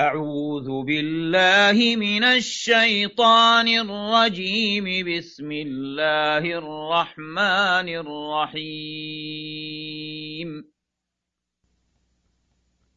[0.00, 4.84] أعوذ بالله من الشيطان الرجيم.
[5.04, 8.70] بسم الله الرحمن الرحيم.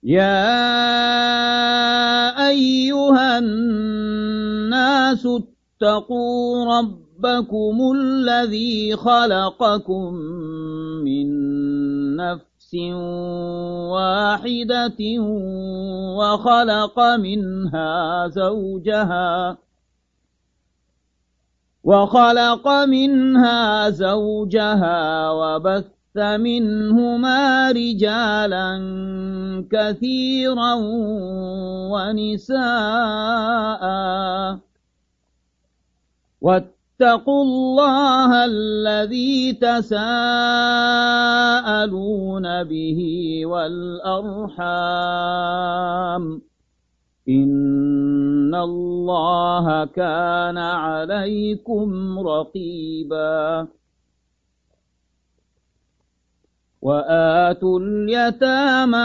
[0.04, 0.48] يا
[2.50, 10.14] أيها الناس اتقوا ربكم الذي خلقكم
[11.04, 11.28] من
[12.16, 12.53] نفس
[13.92, 15.02] واحدة
[16.18, 19.58] وخلق منها زوجها
[21.84, 28.70] وخلق منها زوجها وبث منهما رجالا
[29.72, 30.74] كثيرا
[31.92, 33.84] ونساء.
[37.04, 40.04] واتقوا الله الذي تساءلون
[42.64, 43.00] به
[43.46, 44.64] والأرحام.
[47.30, 53.68] إن الله كان عليكم رقيبا.
[56.82, 58.98] وآتوا اليتامى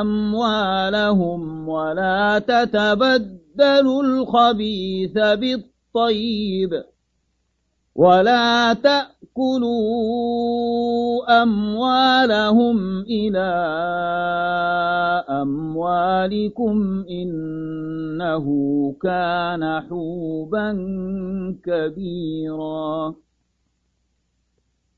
[0.00, 5.18] أموالهم ولا تتبدلوا الخبيث
[5.94, 6.84] بالطيب
[7.94, 9.82] ولا تأكلوا
[11.42, 13.50] أموالهم إلى
[15.30, 18.46] أموالكم إنه
[19.02, 20.72] كان حوبا
[21.64, 23.14] كبيرا.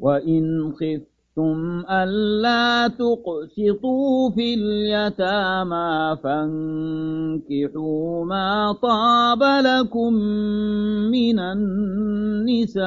[0.01, 0.73] وإن
[1.37, 10.13] خفتم ألا تقسطوا في اليتامى فانكحوا ما طاب لكم
[11.13, 12.87] من النساء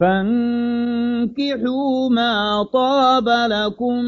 [0.00, 4.04] فانكحوا ما طاب لكم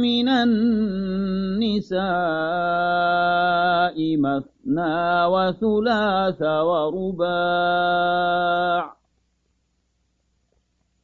[0.00, 2.06] من النساء
[4.16, 7.26] مثنى وثلاث ورباع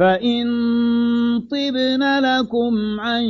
[0.00, 0.46] فإن
[1.50, 3.24] طبن لكم عن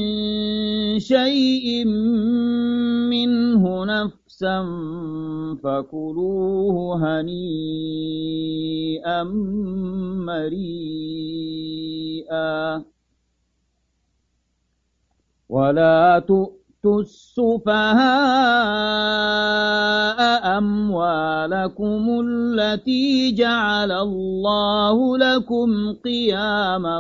[0.98, 1.84] شيء
[3.10, 4.62] منه نفسا
[5.64, 8.03] فكلوه هنيئا
[11.50, 12.84] مريئا
[15.48, 17.80] ولا تؤتوا السفهاء
[20.58, 26.98] أموالكم التي جعل الله لكم قياما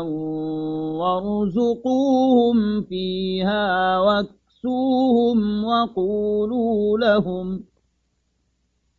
[1.00, 7.64] وارزقوهم فيها وكفروا فاكسوهم وقولوا لهم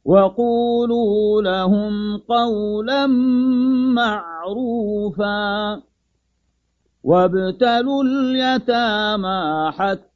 [0.05, 3.07] وقولوا لهم قولا
[3.95, 5.81] معروفا
[7.03, 10.10] وابتلوا اليتامى حتى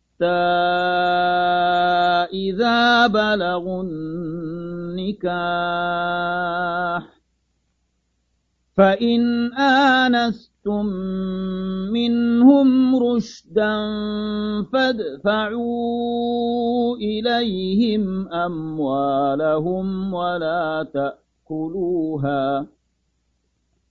[2.34, 5.36] إذا بلغوا النكاح
[8.78, 10.86] فإن آنستم
[11.92, 13.76] منهم رشدا
[14.74, 15.76] فادفعوا
[16.98, 22.68] إليهم أموالهم ولا تأكلوها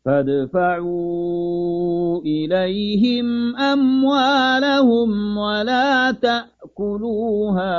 [0.04, 7.76] فادفعوا إليهم أموالهم ولا تأكلوها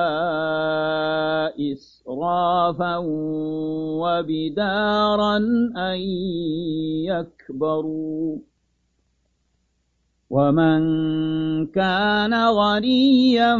[1.71, 2.97] إسرافا
[4.01, 5.37] وبدارا
[5.77, 5.99] أن
[7.05, 8.37] يكبروا.
[10.29, 10.81] ومن
[11.67, 13.57] كان غنيا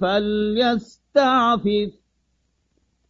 [0.00, 2.01] فليستعفف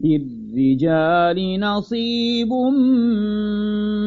[0.00, 2.52] للرجال نصيب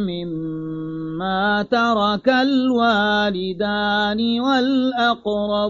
[0.05, 5.69] مما ترك الوالدان والأقربون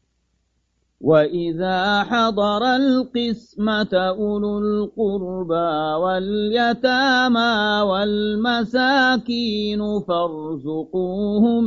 [1.01, 11.63] وإذا حضر القسمة أولو القربى واليتامى والمساكين فارزقوهم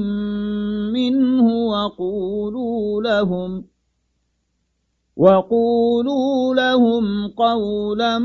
[0.92, 3.64] منه وقولوا لهم
[5.16, 8.19] وقولوا لهم قولا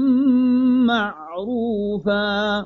[0.88, 2.66] معروفا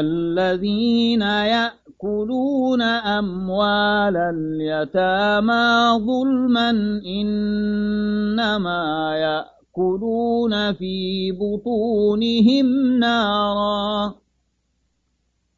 [0.00, 6.70] الذين يأكلون أموال اليتامى ظلما
[7.06, 8.84] إنما
[9.16, 14.14] يأكلون في بطونهم نارا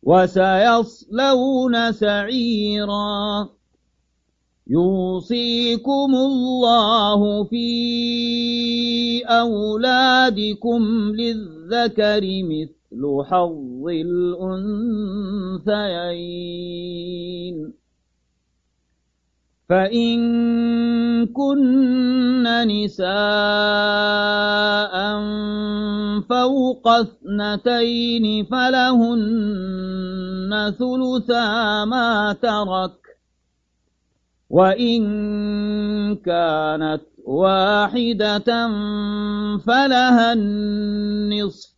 [0.02, 3.48] وسيصلون سعيرا.
[4.70, 10.82] يوصيكم الله في أولادكم
[11.14, 12.77] للذكر مثل
[13.24, 14.78] حظ الأنثيين.
[19.68, 20.18] فإن
[21.26, 23.08] كن نساء
[26.20, 29.14] فوق اثنتين فلهن
[30.78, 32.98] ثلثا ما ترك.
[34.50, 35.02] وإن
[36.16, 38.68] كانت واحدة
[39.58, 41.77] فلها النصف.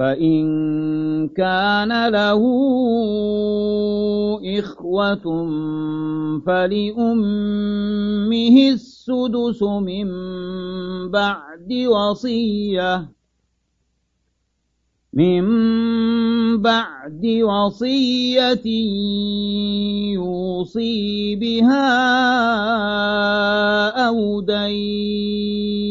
[0.00, 2.42] فإن كان له
[4.58, 5.26] إخوة
[6.46, 7.86] فلأمه
[8.72, 10.08] السدس من
[11.10, 13.08] بعد وصية
[15.12, 15.44] من
[16.62, 18.66] بعد وصية
[20.16, 21.88] يوصي بها
[24.08, 25.90] أو دين.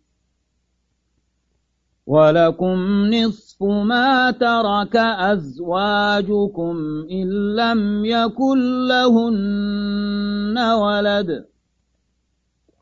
[2.11, 2.77] ولكم
[3.13, 4.95] نصف ما ترك
[5.31, 6.75] أزواجكم
[7.11, 11.45] إن لم يكن لهن ولد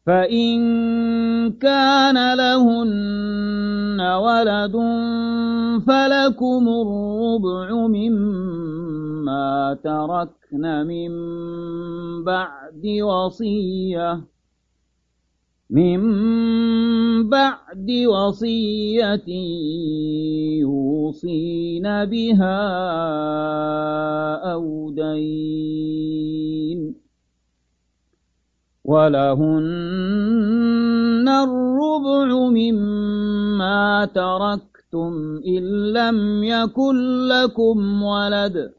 [0.05, 0.57] فإن
[1.51, 4.75] كان لهن ولد
[5.87, 11.11] فلكم الربع مما تركن من
[12.23, 14.21] بعد وصية
[15.69, 15.99] من
[17.29, 19.25] بعد وصية
[20.59, 22.59] يوصين بها
[24.53, 26.95] أو دين
[28.85, 29.59] ولهن
[31.29, 38.78] الربع مما تركتم إن لم يكن لكم ولد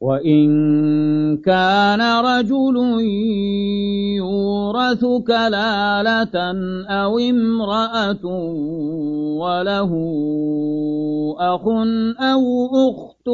[0.00, 0.48] وإن
[1.36, 2.76] كان رجل
[4.16, 6.36] يورث كلالة
[6.86, 8.24] أو امرأة
[9.42, 9.92] وله
[11.38, 11.64] أخ
[12.20, 12.42] أو
[12.90, 13.28] أخت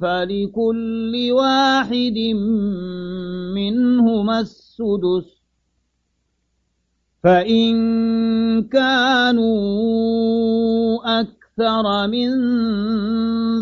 [0.00, 2.18] فلكل واحد
[3.54, 5.39] منهما السدس
[7.24, 7.72] فإن
[8.62, 9.50] كانوا
[11.20, 12.30] أكثر من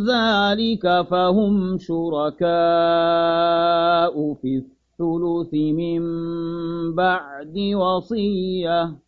[0.07, 2.45] ذلك فهم شركاء
[4.43, 6.03] في الثلث من
[6.95, 9.08] بعد وصية.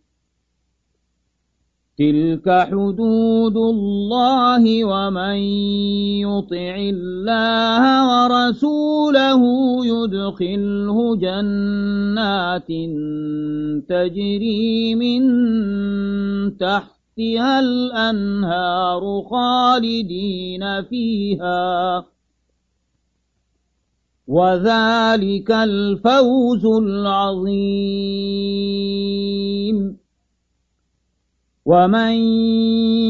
[2.01, 5.37] تلك حدود الله ومن
[6.25, 9.41] يطع الله ورسوله
[9.85, 12.71] يدخله جنات
[13.89, 15.21] تجري من
[16.57, 22.05] تحت تحتها الأنهار خالدين فيها
[24.27, 28.01] وذلك الفوز العظيم
[31.65, 32.13] ومن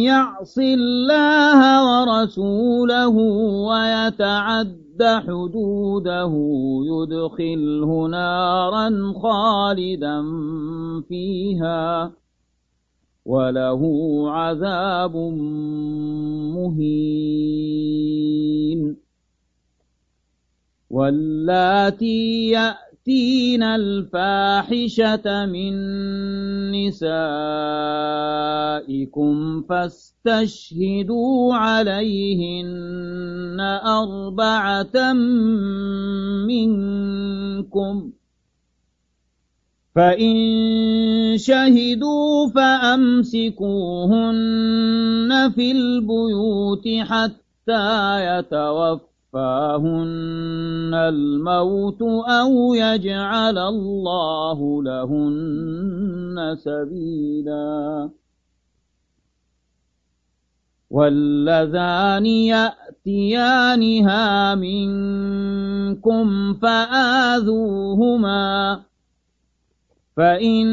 [0.04, 3.16] يعص الله ورسوله
[3.70, 6.34] ويتعد حدوده
[6.92, 10.24] يدخله نارا خالدا
[11.10, 12.12] فيها
[13.26, 13.82] وله
[14.32, 15.16] عذاب
[16.56, 17.82] مهين
[20.90, 22.56] واللاتي
[23.02, 25.74] يأتين الفاحشة من
[26.72, 27.12] نسائكم
[29.70, 35.14] فاستشهدوا عليهن أربعة
[36.46, 38.12] منكم
[39.96, 40.36] فإن
[41.38, 43.62] شهدوا فأمسكوهن
[45.56, 47.74] في البيوت حتى
[49.32, 58.10] يتوفاهن الموت أو يجعل الله لهن سبيلا
[60.90, 63.76] واللذان يأتيانها
[64.56, 67.62] منكم فآذوهما
[70.18, 70.68] فإن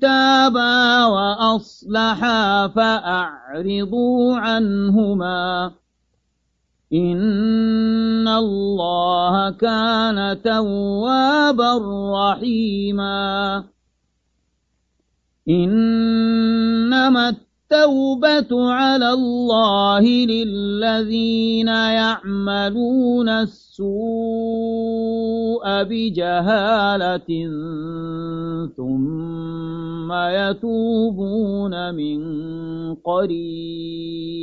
[0.00, 5.72] تابا وأصلحا فأعرضوا عنهما
[6.92, 11.72] إن الله كان توابا
[12.14, 13.64] رحيما
[15.48, 23.92] إنما التوبة على الله للذين يعملون السوء
[25.82, 27.48] بجهالة
[28.76, 32.20] ثم يتوبون من
[32.94, 34.42] قريب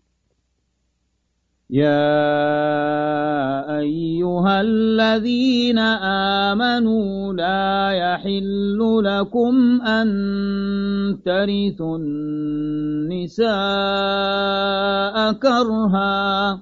[1.71, 2.19] يا
[3.79, 5.79] أيها الذين
[6.49, 10.07] آمنوا لا يحل لكم أن
[11.25, 13.47] ترثوا النساء
[15.33, 16.61] كرها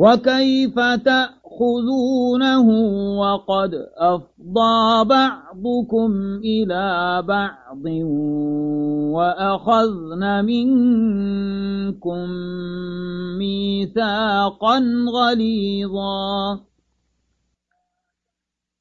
[0.00, 2.68] وكيف تأخذونه
[3.20, 7.84] وقد أفضى بعضكم إلى بعض
[9.12, 12.28] وأخذن منكم
[13.38, 14.82] ميثاقا
[15.14, 16.60] غليظا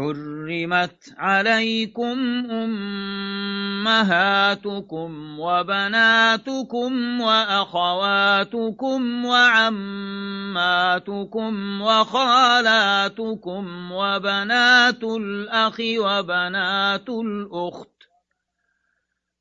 [0.00, 2.18] حرمت عليكم
[3.86, 9.82] أمهاتكم وبناتكم وأخواتكم وعماتكم
[11.82, 17.99] وخالاتكم وبنات الأخ وبنات الأخت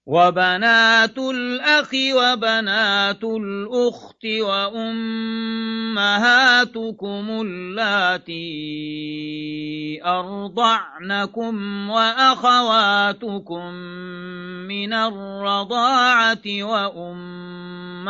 [0.09, 4.85] وبنات الأخ وبنات الأخت وأمهاتكم
[7.41, 8.39] اللاتي
[10.05, 13.73] أرضعنكم وأخواتكم
[14.65, 18.03] من الرضاعة وأمهات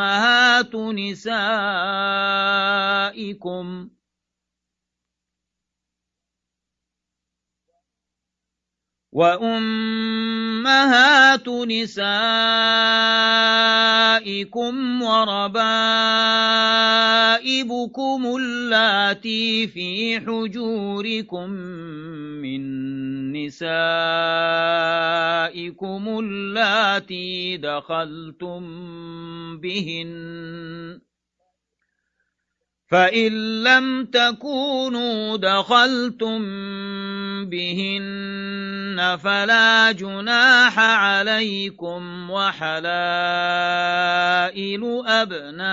[0.74, 1.50] نسائكم
[9.12, 10.68] وأمهات
[11.48, 12.12] نسائكم
[15.02, 15.50] وربائبكم
[18.36, 22.62] اللاتي في حجوركم من
[23.32, 23.78] نسائكم
[26.18, 28.62] اللاتي دخلتم
[29.58, 31.09] بهن
[32.90, 36.40] فإن لم تكونوا دخلتم
[37.46, 42.82] بهن فلا جناح عليكم وحلائل
[45.06, 45.70] أبنائكم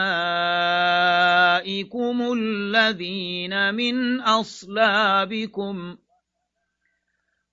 [2.38, 5.98] الذين من أصلابكم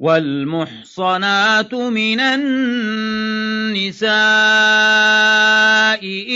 [0.00, 4.10] والمحصنات من النساء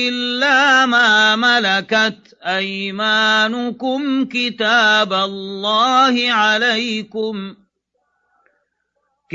[0.09, 7.55] إلا ما ملكت أيمانكم كتاب الله عليكم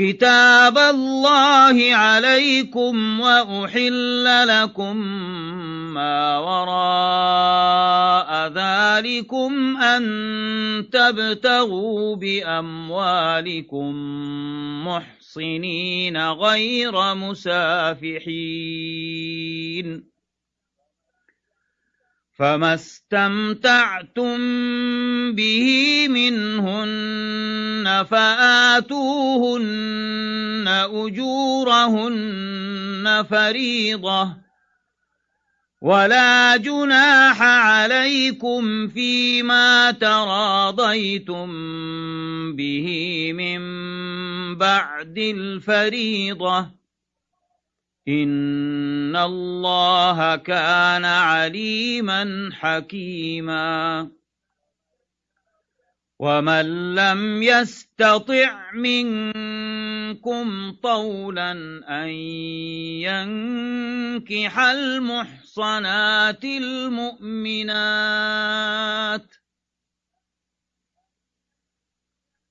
[0.00, 4.96] كتاب الله عليكم وأحل لكم
[5.94, 10.02] ما وراء ذلكم أن
[10.92, 13.94] تبتغوا بأموالكم
[14.86, 18.20] محصنين غير مسافحين.
[22.40, 24.38] فما استمتعتم
[25.32, 25.66] به
[26.08, 29.60] منهن فآتوهن
[30.92, 32.26] أجورهن
[33.30, 34.36] فريضة
[35.80, 41.48] ولا جناح عليكم فيما تراضيتم
[42.56, 42.86] به
[43.34, 43.60] من
[44.56, 46.79] بعد الفريضة
[48.10, 54.10] إن الله كان عليما حكيما.
[56.18, 61.52] ومن لم يستطع منكم طولا
[61.88, 62.08] أن
[63.08, 67.80] ينكح المحصنات المؤمنات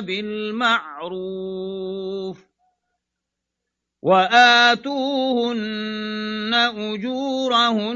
[0.00, 1.44] بالمعروف
[4.02, 5.54] وآتوهن
[6.76, 7.88] أجورهن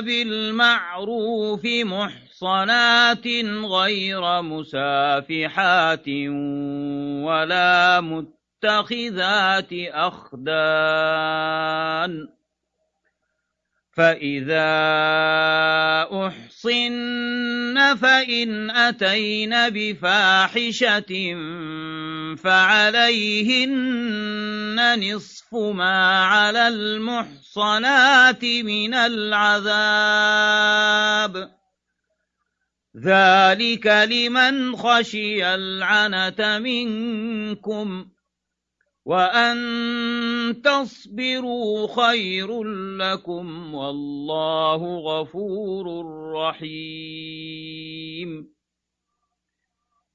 [0.00, 3.26] بالمعروف محصنات
[3.64, 6.08] غير مسافحات
[7.26, 11.36] ولا مت متخذات أخدان.
[13.96, 14.68] فإذا
[16.12, 21.34] أحصن فإن أتين بفاحشة
[22.36, 23.76] فعليهن
[25.00, 29.96] نصف ما على المحصنات من العذاب.
[33.04, 38.15] ذلك لمن خشي العنة منكم.
[39.06, 39.56] وأن
[40.64, 42.62] تصبروا خير
[42.98, 47.76] لكم والله غفور رحيم.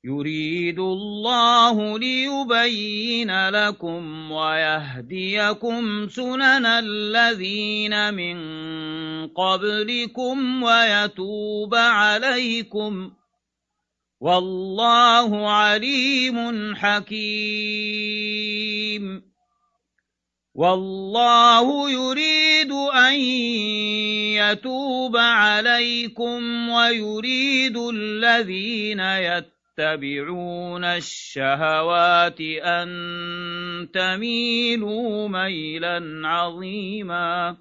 [0.03, 8.37] يريد الله ليبين لكم ويهديكم سنن الذين من
[9.27, 13.11] قبلكم ويتوب عليكم.
[14.21, 17.21] والله عليم حكيم.
[20.55, 23.19] والله يريد أن
[24.37, 32.89] يتوب عليكم ويريد الذين يتبعون الشهوات أن
[33.93, 37.57] تميلوا ميلا عظيما.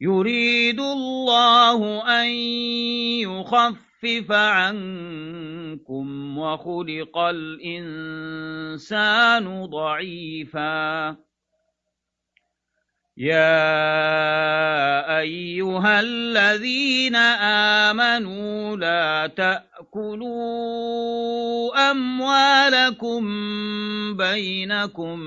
[0.00, 2.26] يريد الله أن
[3.20, 8.86] يخف يخفف عنكم وخلق الإنسان
[9.66, 11.16] ضعيفا.
[13.16, 17.16] يا أيها الذين
[17.86, 20.30] آمنوا لا تأكلوا
[21.90, 23.22] أموالكم
[24.16, 25.18] بينكم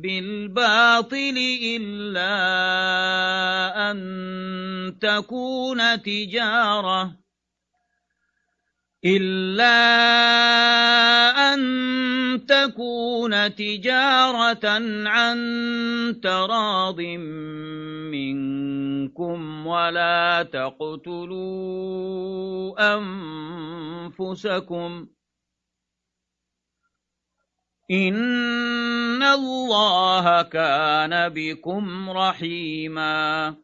[0.00, 2.30] بالباطل إلا
[3.90, 3.98] أن
[5.00, 7.25] تكون تجارةً.
[9.06, 9.78] إلا
[11.54, 11.60] أن
[12.46, 14.68] تكون تجارة
[15.08, 15.38] عن
[16.22, 17.00] تراض
[18.10, 21.36] منكم ولا تقتلوا
[24.18, 25.06] أنفسكم
[27.90, 33.54] إن الله كان بكم رحيما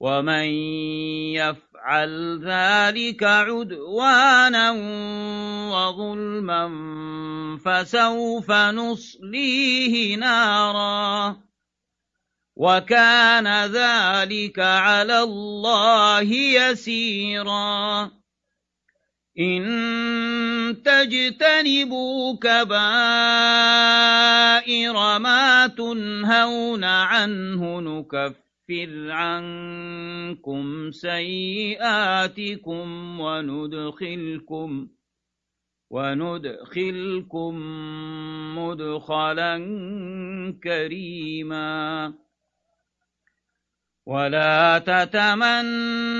[0.00, 0.44] ومن
[1.34, 4.70] يفعل يفعل ذلك عدوانا
[5.70, 6.68] وظلما
[7.64, 11.36] فسوف نصليه نارا
[12.56, 18.10] وكان ذلك على الله يسيرا
[19.38, 19.62] إن
[20.84, 22.78] تجتنبوا كبائر
[25.18, 32.40] ما تنهون عنه نكفر نكفر عنكم سيئاتكم
[33.20, 34.88] وندخلكم
[35.90, 37.54] وندخلكم
[38.58, 39.58] مدخلا
[40.62, 42.14] كريما
[44.06, 46.18] ولا تتمنوا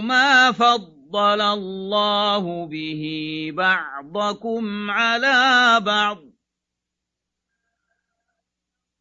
[0.00, 3.04] ما فضل الله به
[3.54, 6.35] بعضكم على بعض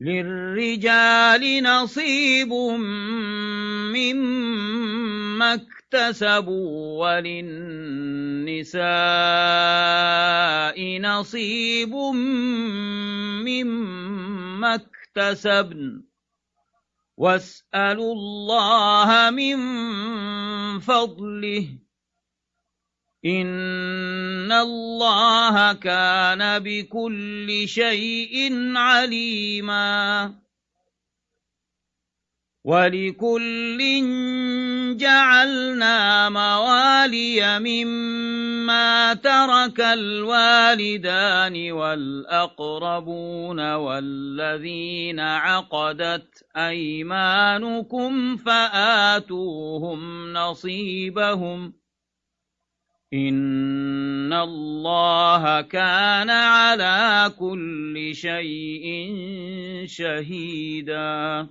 [0.02, 2.54] للرجال نصيب
[3.94, 8.86] مما اكتسبوا وللنساء
[11.02, 11.94] نصيب
[13.46, 16.04] مما اكتسبن
[17.18, 19.58] واسألوا الله من
[20.80, 21.85] فضله
[23.26, 30.34] إن الله كان بكل شيء عليما
[32.66, 33.78] ولكل
[34.98, 51.74] جعلنا موالي مما ترك الوالدان والأقربون والذين عقدت أيمانكم فآتوهم نصيبهم
[53.14, 59.14] إن الله كان على كل شيء
[59.86, 61.48] شهيداً.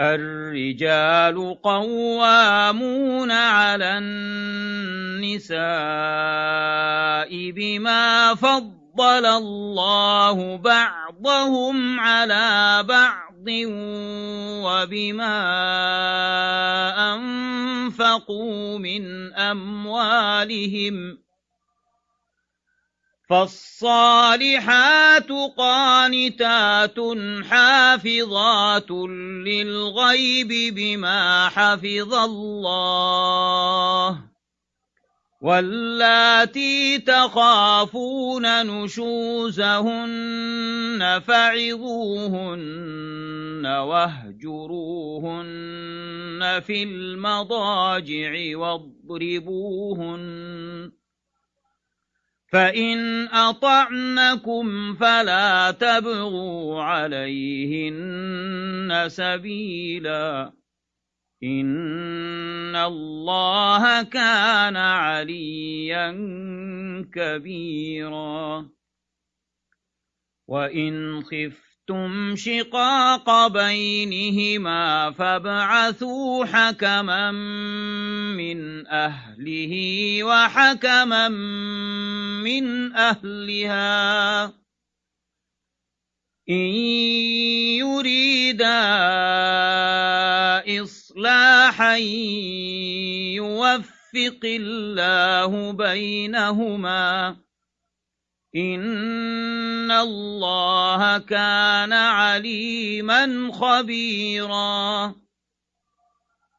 [0.00, 5.60] الرجال قوامون على النساء
[7.50, 13.29] بما فضل الله بعضهم على بعض
[14.64, 15.36] وبما
[17.14, 21.18] أنفقوا من أموالهم
[23.30, 26.96] فالصالحات قانتات
[27.44, 28.90] حافظات
[29.46, 33.10] للغيب بما حفظ الله
[35.40, 40.20] واللاتي تخافون نشوزهن
[41.26, 42.86] فعظوهن
[43.66, 45.40] واهجروهن
[46.66, 50.20] في المضاجع واضربوهن
[52.52, 58.28] فإن أطعنكم فلا تبغوا عليهن
[59.08, 60.59] سبيلا
[61.42, 66.12] إن الله كان عليا
[67.14, 68.68] كبيرا.
[70.48, 77.30] وإن خفت خفتم شقاق بينهما فابعثوا حكما
[78.38, 79.74] من أهله
[80.24, 81.28] وحكما
[82.44, 84.46] من أهلها.
[86.50, 86.66] إن
[87.78, 88.82] يريدا
[90.82, 91.96] إصلاحا
[93.34, 97.36] يوفق الله بينهما.
[98.56, 105.14] إن الله كان عليما خبيرا.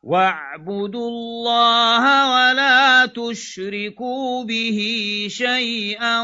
[0.03, 4.79] واعبدوا الله ولا تشركوا به
[5.29, 6.21] شيئا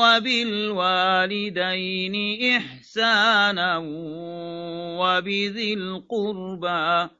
[0.00, 1.36] وبالوالدين
[2.56, 3.78] إحسانا
[5.00, 7.19] وبذي القربى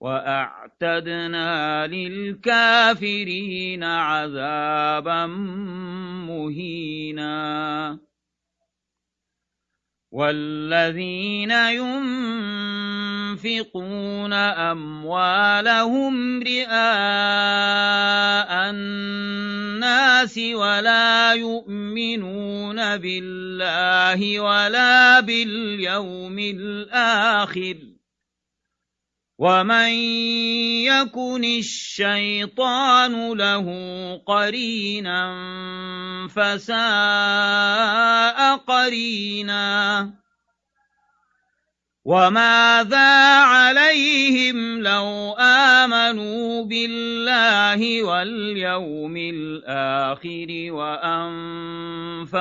[0.00, 5.26] وأعتدنا للكافرين عذابا
[6.26, 7.98] مهينا.
[10.16, 11.50] والذين
[13.36, 16.70] ينفقون أموالهم رئاء
[18.70, 27.95] الناس ولا يؤمنون بالله ولا باليوم الآخر
[29.38, 29.90] ومن
[30.88, 33.66] يكن الشيطان له
[34.26, 35.20] قرينا
[36.28, 36.76] فساء
[38.56, 40.10] قرينا
[42.04, 52.32] وماذا عليهم لو آمنوا بالله واليوم الآخر وأنفقوا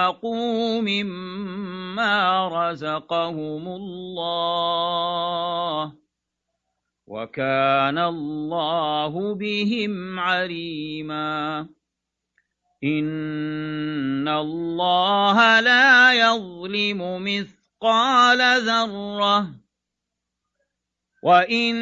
[0.81, 4.45] مما رزقهم الله
[7.07, 11.67] وكان الله بهم عليما.
[12.83, 19.47] إن الله لا يظلم مثقال ذرة.
[21.23, 21.75] وإن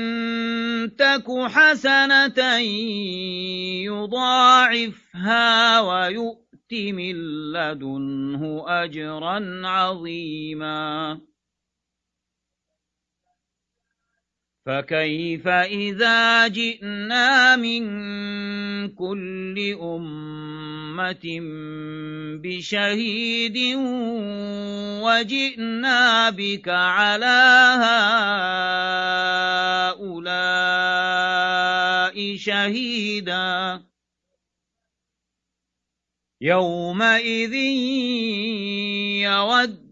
[0.97, 2.57] تك حسنة
[3.86, 7.15] يضاعفها ويؤت من
[7.53, 11.19] لدنه أجرا عظيما.
[14.65, 17.84] فكيف إذا جئنا من
[18.95, 21.39] كل أمة
[22.43, 23.58] بشهيد
[25.04, 27.43] وجئنا بك على
[29.93, 30.76] هؤلاء
[32.36, 33.82] شهيدا
[36.41, 37.54] يومئذ
[39.23, 39.83] يود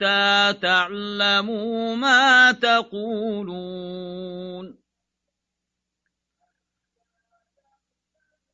[0.00, 4.00] حتى تعلموا ما تقولون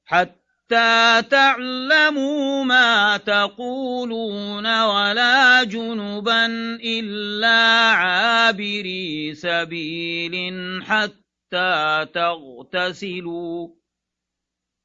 [0.04, 6.46] حتى تعلموا ما تقولون ولا جنبا
[6.84, 7.58] إلا
[7.90, 10.34] عابري سبيل
[10.84, 13.68] حتى تغتسلوا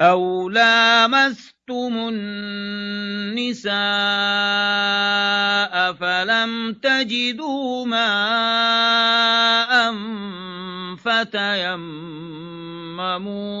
[0.00, 3.72] أو لامستم النساء
[5.92, 9.66] فلم تجدوا ماء
[10.96, 12.06] فتيمموا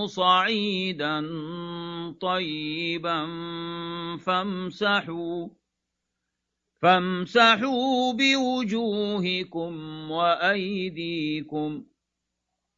[0.06, 1.26] صعيدا
[2.20, 3.26] طيبا
[4.16, 5.48] فامسحوا
[6.82, 9.74] فامسحوا بوجوهكم
[10.10, 11.84] وأيديكم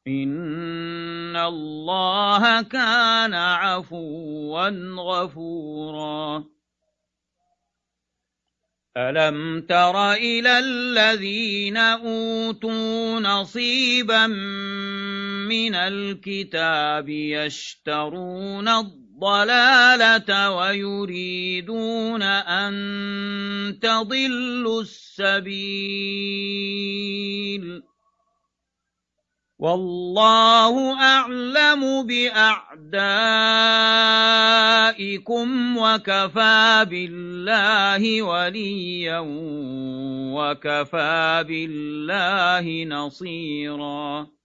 [0.08, 6.44] إن الله كان عفوا غفورا.
[8.96, 14.26] ألم تر إلى الذين أوتوا نصيبا
[15.46, 25.48] من الكتاب يشترون الضلالة ويريدون أن تضلوا السبيل.
[29.58, 32.88] والله أعلم بأعدائكم
[35.76, 39.24] وكفى بالله وليا
[40.34, 44.37] وكفى بالله نصيرا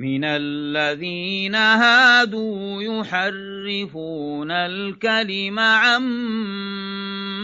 [0.00, 6.02] من الذين هادوا يحرفون الكلم عن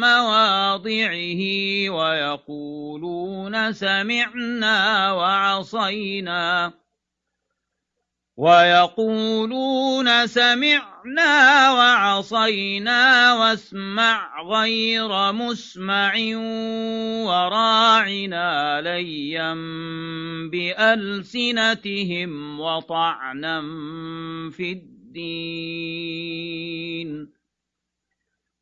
[0.00, 1.42] مواضعه
[1.90, 6.72] ويقولون سمعنا وعصينا.
[8.36, 16.14] ويقولون سمعنا وعصينا واسمع غير مسمع
[17.26, 19.54] وراعنا ليا
[20.52, 23.60] بألسنتهم وطعنا
[24.50, 25.76] في الدين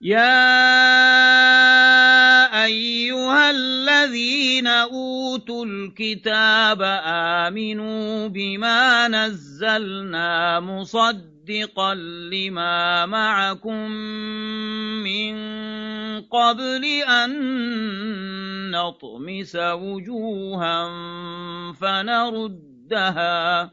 [0.00, 0.40] يا
[2.64, 11.94] أيها الذين أوتوا الكتاب آمنوا بما نزلنا مصدقا
[12.32, 13.90] لما معكم
[15.04, 15.34] من
[16.22, 17.30] قبل أن
[18.70, 20.88] نطمس وجوها
[21.72, 23.70] فنردها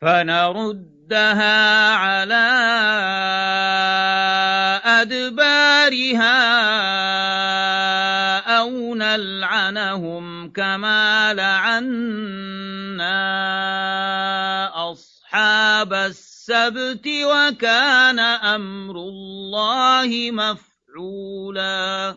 [0.00, 2.48] فنردها على
[5.02, 6.38] أدبارها
[8.58, 13.18] أو نلعنهم كما لعنا
[14.92, 22.16] أصحاب السبت وكان أمر الله مفعولا.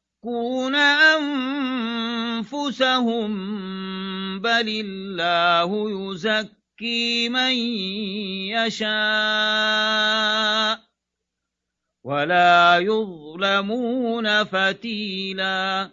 [2.41, 3.31] أنفسهم
[4.39, 7.53] بل الله يزكي من
[8.53, 8.91] يشاء
[12.03, 15.89] ولا يظلمون فتيلا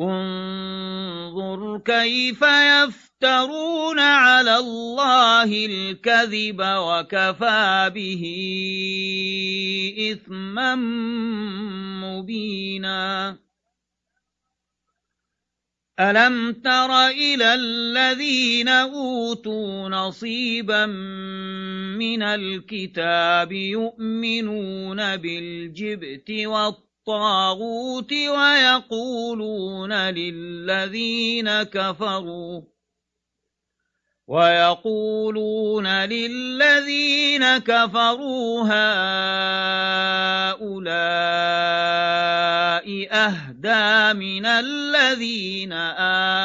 [0.00, 8.22] انظر كيف يفترون على الله الكذب وكفى به
[10.12, 10.74] إثما
[12.04, 13.38] مبينا.
[16.00, 20.86] ألم تر إلى الذين أوتوا نصيبا
[21.96, 26.30] من الكتاب يؤمنون بالجبت
[27.10, 32.62] والطاغوت ويقولون للذين كفروا
[34.26, 39.00] ويقولون للذين كفروا هؤلاء
[43.12, 45.72] أهدى من الذين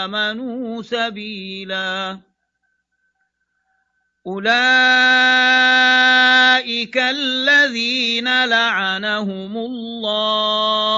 [0.07, 2.19] آمنوا سبيلا
[4.27, 4.47] أولئك
[6.97, 10.95] الذين لعنهم الله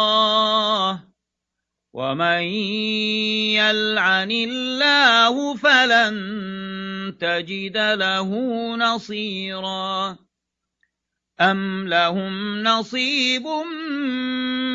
[1.94, 2.42] ومن
[3.60, 6.16] يلعن الله فلن
[7.20, 8.30] تجد له
[8.76, 10.18] نصيرا
[11.42, 13.48] أم لهم نصيب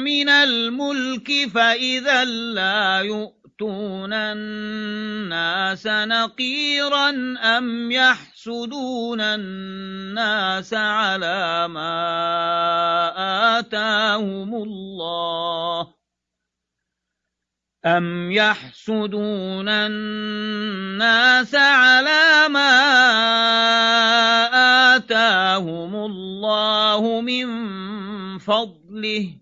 [0.05, 3.01] من الملك فإذا لا
[3.63, 7.11] يؤتون الناس نقيرا
[7.59, 11.99] أم يحسدون الناس على ما
[13.59, 15.95] آتاهم الله
[17.87, 22.73] أم يحسدون الناس على ما
[24.97, 27.49] آتاهم الله من
[28.39, 29.42] فضله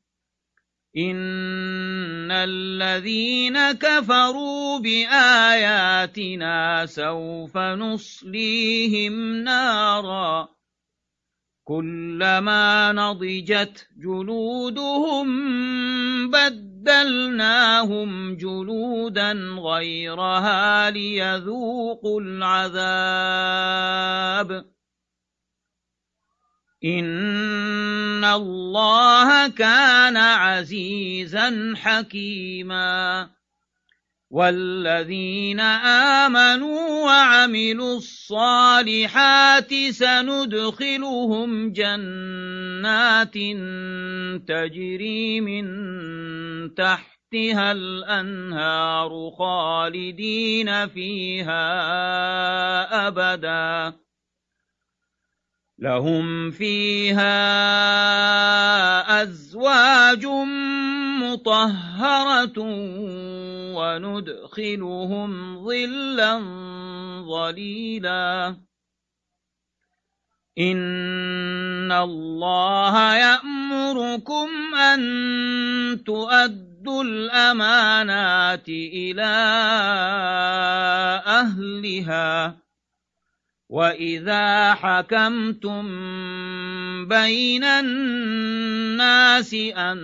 [0.97, 10.61] إن الذين كفروا بآياتنا سوف نصليهم ناراً
[11.71, 15.27] كلما نضجت جلودهم
[16.31, 23.21] بدلناهم جلودا غيرها ليذوقوا العذاب
[26.85, 33.29] إن الله كان عزيزا حكيما
[34.31, 43.33] والذين آمنوا وعملوا الصالحات سندخلهم جنات
[44.47, 45.65] تجري من
[46.75, 51.67] تحتها الأنهار خالدين فيها
[53.07, 53.93] أبدا
[55.81, 57.23] لهم فيها
[59.23, 60.25] أزواج
[61.21, 62.59] مطهرة
[63.75, 65.31] وندخلهم
[65.65, 66.39] ظلا
[67.21, 68.55] ظليلا.
[70.59, 75.01] إن الله يأمركم أن
[76.03, 79.33] تؤدوا الأمانات إلى
[81.25, 82.60] أهلها.
[83.71, 85.83] وإذا حكمتم
[87.07, 89.97] بين الناس أن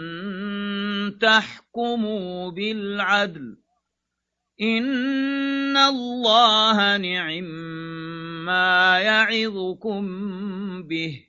[1.21, 3.57] تحكموا بالعدل
[4.61, 7.43] إن الله نعم
[8.45, 10.03] ما يعظكم
[10.83, 11.27] به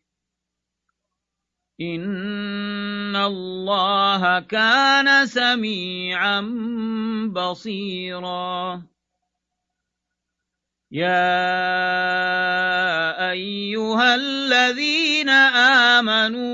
[1.80, 6.41] إن الله كان سميعا
[7.34, 8.82] بصيرا
[10.91, 11.20] يا
[13.30, 15.28] أيها الذين
[15.99, 16.49] آمنوا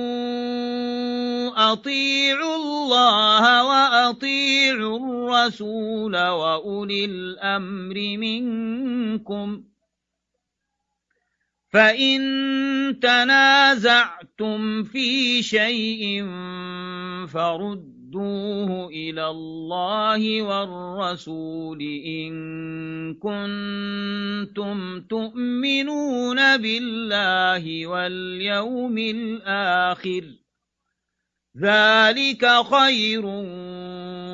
[1.72, 9.64] أطيعوا الله وأطيعوا الرسول وأولي الأمر منكم
[11.70, 12.20] فإن
[13.02, 16.22] تنازعتم في شيء
[18.14, 22.34] فردوه إلى الله والرسول إن
[23.14, 30.24] كنتم تؤمنون بالله واليوم الآخر
[31.58, 33.26] ذلك خير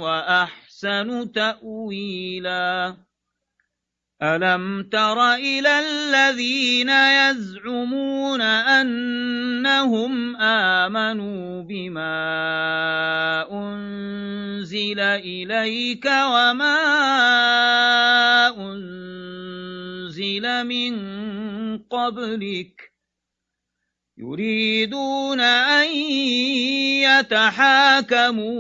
[0.02, 3.09] وأحسن تأويلاً
[4.22, 12.12] ألم تر إلى الذين يزعمون أنهم آمنوا بما
[13.52, 16.76] أنزل إليك وما
[18.58, 20.98] أنزل من
[21.78, 22.92] قبلك
[24.18, 25.88] يريدون أن
[27.08, 28.50] يتحاكموا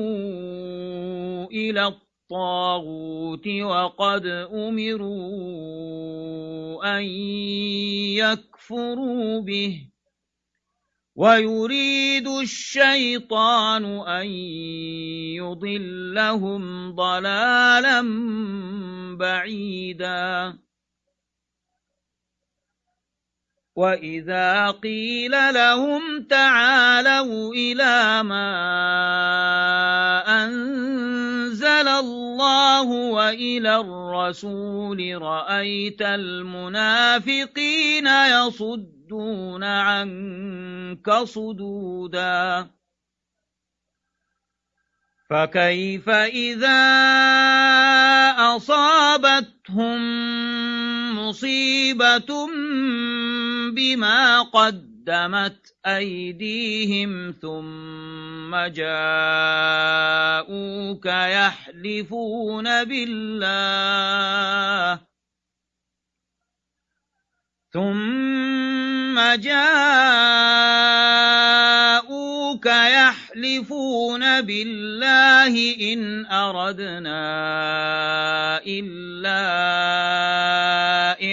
[1.46, 5.38] إلى الطاعة الطاغوت وقد أمروا
[6.98, 7.04] أن
[8.22, 9.88] يكفروا به
[11.16, 14.26] ويريد الشيطان أن
[15.42, 18.02] يضلهم ضلالا
[19.18, 20.58] بعيدا
[23.80, 28.52] وإذا قيل لهم تعالوا إلى ما
[30.44, 42.66] أنزل الله وإلى الرسول رأيت المنافقين يصدون عنك صدودا
[45.30, 46.80] فكيف إذا
[48.56, 50.00] أصابتهم
[51.18, 52.48] مصيبة
[53.74, 59.06] بما قدمت أيديهم ثم جاءوك
[61.06, 63.70] يحلفون بالله
[67.72, 70.90] ثم جاءوك
[72.66, 77.20] يحلفون بالله إن أردنا
[78.66, 79.40] إلا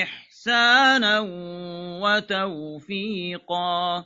[0.03, 1.19] إحسانا
[2.01, 4.05] وتوفيقا.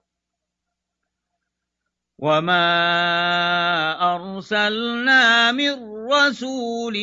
[2.21, 2.69] وما
[4.15, 5.73] أرسلنا من
[6.11, 6.95] رسول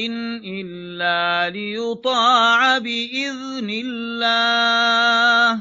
[0.44, 5.60] إلا ليطاع بإذن الله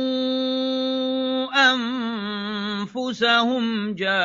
[2.88, 4.17] أنفسهم جاءوك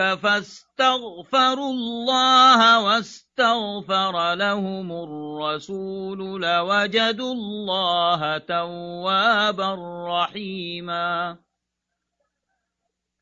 [0.00, 9.76] فاستغفروا الله واستغفر لهم الرسول لوجدوا الله توابا
[10.08, 11.36] رحيما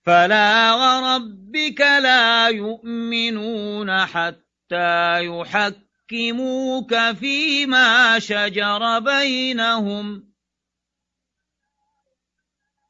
[0.07, 10.24] فلا وربك لا يؤمنون حتى يحكموا يحكموك فيما شجر بينهم.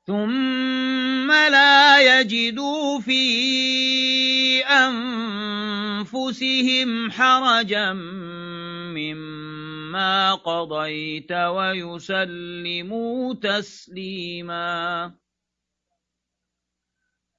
[0.06, 3.24] ثم لا يجدوا في
[6.04, 7.92] أنفسهم حرجا
[8.92, 15.14] مما قضيت ويسلموا تسليما.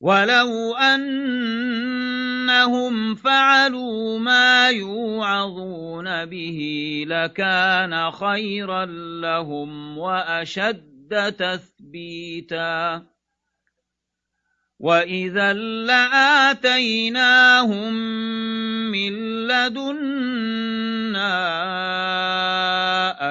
[0.00, 1.94] ولو أنهم
[3.14, 6.60] فعلوا ما يوعظون به
[7.08, 8.84] لكان خيرا
[9.20, 13.02] لهم وأشد تثبيتا
[14.80, 15.52] وإذا
[15.92, 17.12] لآتيناهم
[18.90, 19.12] من
[19.46, 21.30] لدنا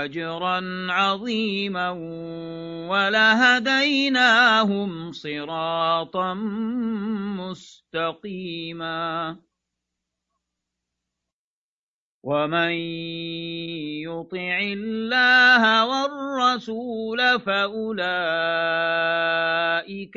[0.04, 1.89] أجرا عظيما
[2.89, 4.32] ولهديناهم
[5.12, 6.34] صراطا
[7.93, 9.36] مستقيما
[12.24, 12.72] ومن
[14.03, 17.99] يطع الله والرسول فأولئك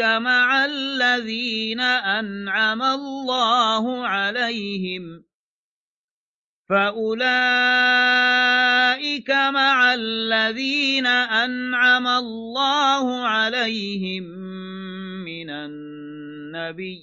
[0.00, 5.24] مع الذين أنعم الله عليهم
[6.68, 7.30] فأولئك
[9.30, 14.22] مع الذين أنعم الله عليهم
[15.24, 17.02] من النبيين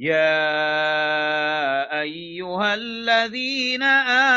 [0.00, 3.82] يا أيها الذين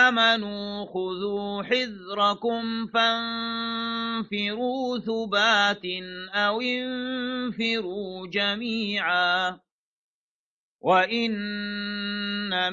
[0.05, 5.85] آمنوا خذوا حذركم فانفروا ثبات
[6.35, 9.59] أو انفروا جميعا
[10.81, 11.31] وإن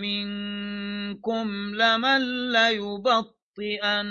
[0.00, 4.10] منكم لمن ليبطئن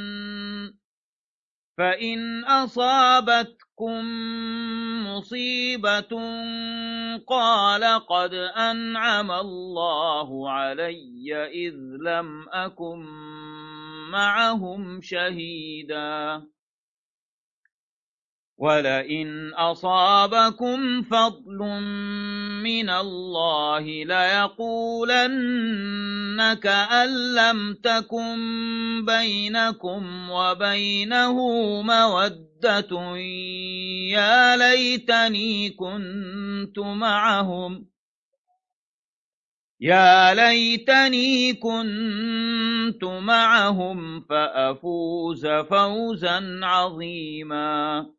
[1.80, 4.04] فإن أصابتكم
[5.08, 6.12] مصيبة
[7.28, 13.06] قال قد أنعم الله علي إذ لم أكن
[14.12, 16.42] معهم شهيداً
[18.60, 21.58] ولئن أصابكم فضل
[22.64, 25.30] من الله ليقولن
[26.54, 28.36] كأن لم تكن
[29.06, 31.36] بينكم وبينه
[31.82, 33.18] مودة
[34.12, 37.86] يا ليتني كنت معهم
[39.80, 48.19] يا ليتني كنت معهم فأفوز فوزا عظيما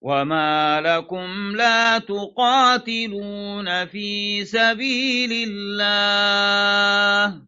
[0.00, 7.42] وما لكم لا تقاتلون في سبيل الله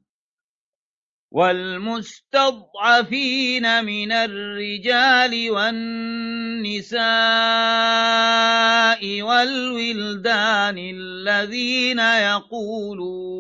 [1.30, 2.64] والمستضعفين
[3.84, 7.03] من الرجال والنساء
[9.22, 13.32] والولدان الذين يقولون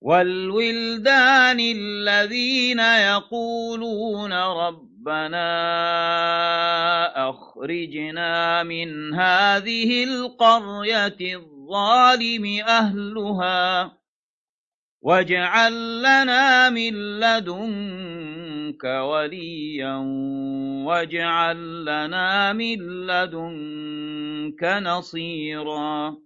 [0.00, 5.38] والولدان الذين يقولون رب ربنا
[7.30, 13.92] أخرجنا من هذه القرية الظالم أهلها
[15.02, 19.96] واجعل لنا من لدنك وليا
[20.86, 26.25] واجعل لنا من لدنك نصيراً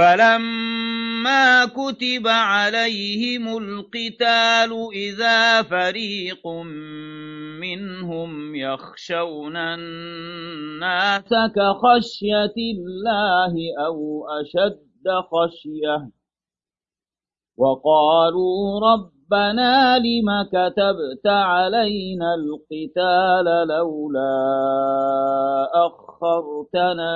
[0.00, 6.46] فلما كتب عليهم القتال إذا فريق
[7.60, 13.54] منهم يخشون الناس كخشية الله
[13.86, 16.10] أو أشد خشية
[17.56, 18.80] وقالوا
[19.32, 24.36] ربنا لم كتبت علينا القتال لولا
[25.86, 27.14] أخرتنا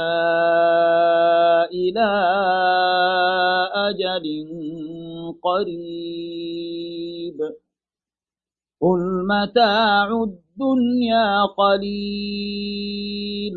[1.74, 2.10] إلى
[3.74, 4.24] أجل
[5.42, 7.38] قريب.
[8.80, 13.54] قل متاع الدنيا قليل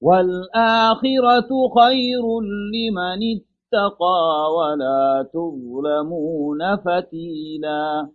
[0.00, 2.24] والآخرة خير
[2.74, 3.55] لمن اتقى.
[3.74, 8.08] ولا تظلمون فتيلا.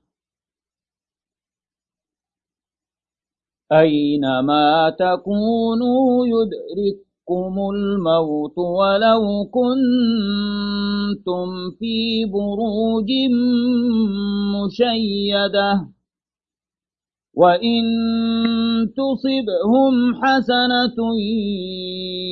[3.71, 11.47] أينما تكونوا يدرككم الموت ولو كنتم
[11.79, 13.09] في بروج
[14.55, 15.87] مشيدة.
[17.33, 17.83] وإن
[18.91, 20.99] تصبهم حسنة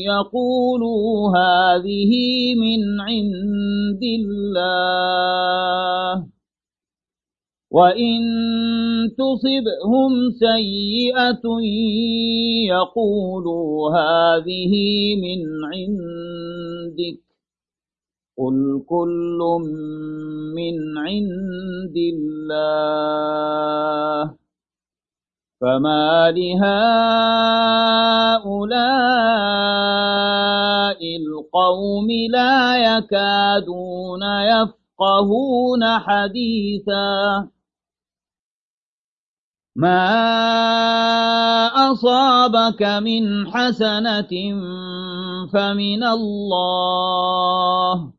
[0.05, 2.11] يقولوا هذه
[2.55, 4.67] من عند الله
[7.71, 8.19] وإن
[9.17, 11.45] تصبهم سيئة
[12.67, 14.73] يقولوا هذه
[15.15, 15.41] من
[15.73, 17.19] عندك
[18.37, 19.39] قل كل
[20.55, 23.19] من عند الله
[25.62, 26.70] فما لهؤلاء
[31.22, 37.47] القوم لا يكادون يفقهون حديثا
[39.76, 40.05] ما
[41.91, 44.30] أصابك من حسنة
[45.53, 48.18] فمن الله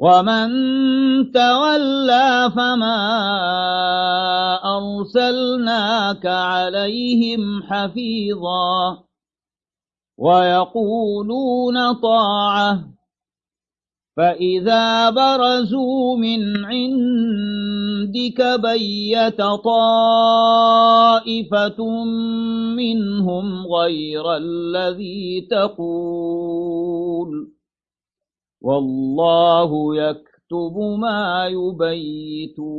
[0.00, 0.48] ومن
[1.32, 3.00] تولى فما
[4.64, 8.98] أرسلناك عليهم حفيظا
[10.18, 12.80] ويقولون طاعة
[14.16, 20.74] فإذا برزوا من عندك بيت طائفة
[22.76, 26.80] منهم غير الذي تقول
[28.60, 32.70] والله يكتب ما يبيتون.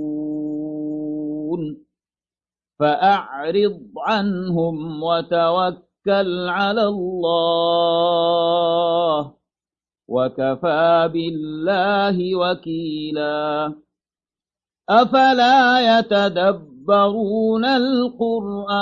[2.79, 7.71] فأعرض عنهم وتوكل على الله.
[10.07, 13.73] وكفى بالله وكيلا.
[14.89, 18.81] أفلا يتدبرون القرآن؟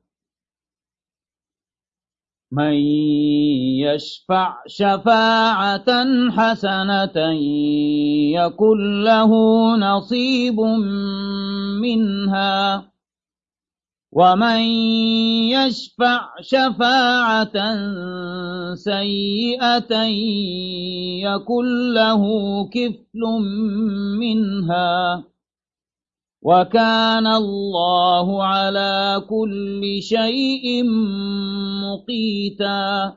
[2.51, 2.73] من
[3.79, 5.89] يشفع شفاعة
[6.31, 7.17] حسنة
[8.35, 9.31] يكن له
[9.77, 10.59] نصيب
[11.81, 12.91] منها.
[14.11, 14.59] ومن
[15.55, 17.57] يشفع شفاعة
[18.75, 20.03] سيئة
[21.23, 22.23] يكن له
[22.69, 23.21] كفل
[24.19, 25.23] منها.
[26.41, 30.83] وكان الله على كل شيء
[31.83, 33.13] مقيتا.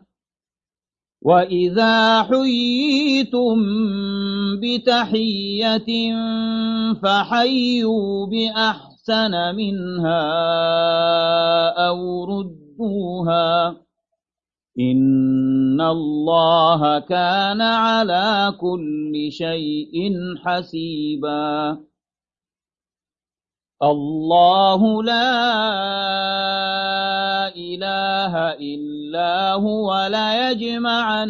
[1.23, 3.57] وإذا حييتم
[4.61, 6.13] بتحية
[7.03, 10.27] فحيوا بأحسن منها
[11.89, 13.77] أو ردوها.
[14.81, 20.13] إن الله كان على كل شيء
[20.45, 21.79] حسيبا.
[23.83, 25.35] الله لا
[27.57, 31.25] إله إلا هو ليجمعنكم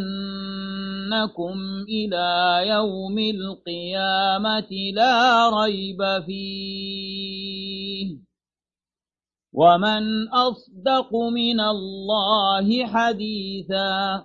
[1.89, 8.17] إلى يوم القيامة لا ريب فيه.
[9.53, 14.25] ومن أصدق من الله حديثا.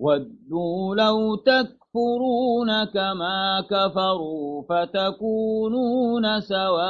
[0.00, 6.80] ودوا لو تكفرون كما كفروا فتكونون سواء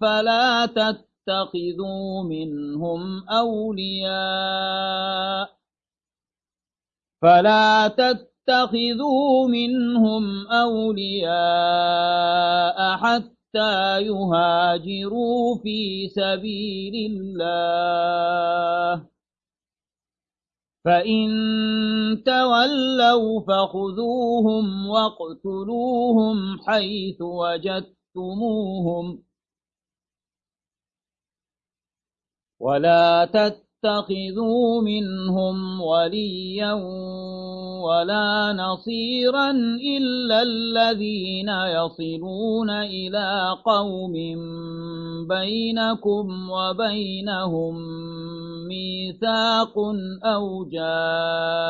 [0.00, 4.60] فلا تتخذوا منهم أولياء
[7.22, 11.36] فلا تتخذوا منهم أولياء
[12.96, 19.09] حتى يهاجروا في سبيل الله
[20.84, 21.28] فإن
[22.26, 29.06] تولوا فخذوهم واقتلوهم حيث وجدتموهم
[32.60, 33.24] ولا
[33.82, 36.72] تتخذوا منهم وليا
[37.82, 39.50] ولا نصيرا
[39.96, 44.12] إلا الذين يصلون إلى قوم
[45.28, 47.74] بينكم وبينهم
[48.68, 49.78] ميثاق
[50.24, 51.60] أو جاءوكم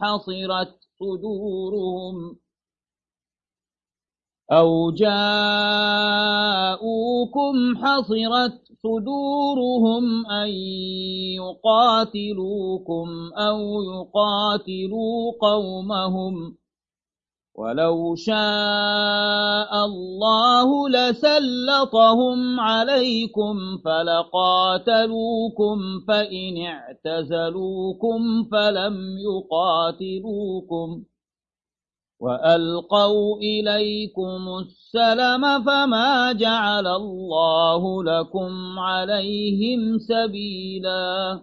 [0.00, 2.36] حصرت صدورهم
[4.52, 5.16] أو جاءوكم
[7.76, 10.48] حصرت صدورهم أن
[11.36, 16.56] يقاتلوكم أو يقاتلوا قومهم
[17.54, 25.78] ولو شاء الله لسلطهم عليكم فلقاتلوكم
[26.08, 31.02] فإن اعتزلوكم فلم يقاتلوكم
[32.20, 41.40] وألقوا إليكم السلم فما جعل الله لكم عليهم سبيلا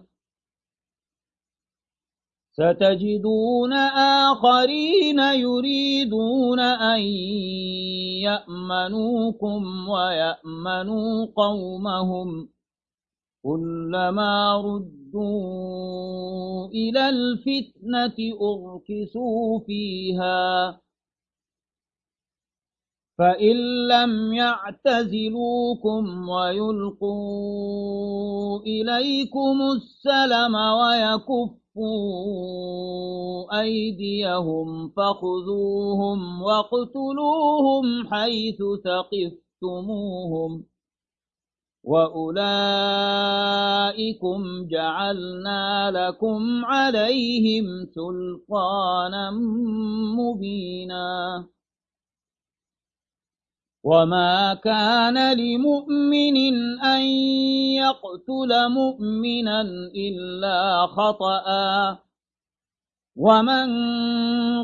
[2.52, 3.72] ستجدون
[4.32, 7.00] آخرين يريدون أن
[8.24, 12.48] يأمنوكم ويأمنوا قومهم
[13.42, 14.56] كلما
[15.16, 20.80] ردوا إلى الفتنة أركسوا فيها
[23.18, 23.56] فإن
[23.88, 27.80] لم يعتزلوكم ويلقوا
[28.60, 31.60] إليكم السلم ويكفوا
[33.60, 40.64] أيديهم فخذوهم واقتلوهم حيث ثقفتموهم
[41.86, 42.38] وأولئكم
[44.70, 49.30] جعلنا لكم عليهم سلطانا
[50.18, 51.44] مبينا
[53.84, 56.36] وما كان لمؤمن
[56.80, 57.02] أن
[57.78, 59.60] يقتل مؤمنا
[59.94, 62.05] إلا خطأ
[63.16, 63.68] ومن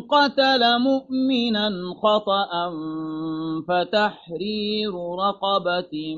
[0.00, 1.70] قتل مؤمنا
[2.02, 2.52] خطأ
[3.68, 6.16] فتحرير رقبة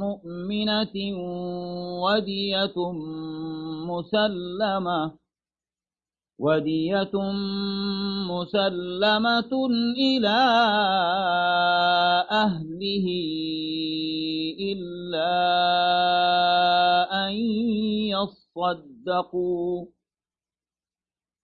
[0.00, 0.96] مؤمنة
[2.04, 2.76] ودية
[3.88, 5.12] مسلمة
[6.38, 7.14] ودية
[8.30, 9.52] مسلمة
[9.96, 10.38] إلى
[12.30, 13.06] أهله
[14.60, 15.32] إلا
[17.26, 17.32] أن
[18.12, 19.95] يصدقوا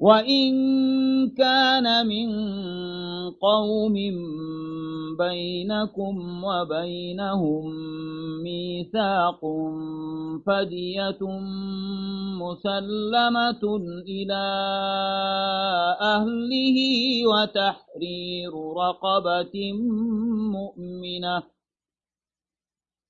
[0.00, 0.52] وإن
[1.36, 2.28] كان من
[3.30, 3.94] قوم
[5.18, 7.64] بينكم وبينهم
[8.42, 9.40] ميثاق
[10.46, 11.20] فدية
[12.40, 13.62] مسلمة
[14.08, 14.44] إلى
[16.00, 16.78] أهله
[17.26, 19.72] وتحرير رقبة
[20.56, 21.59] مؤمنة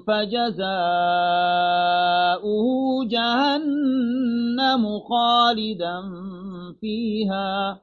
[0.07, 0.67] فجزاؤه
[3.05, 6.01] جهنم خالدا
[6.81, 7.81] فيها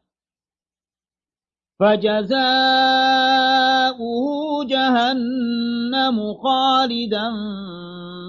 [1.81, 3.05] فجزاؤه
[4.65, 7.33] جهنم خالدا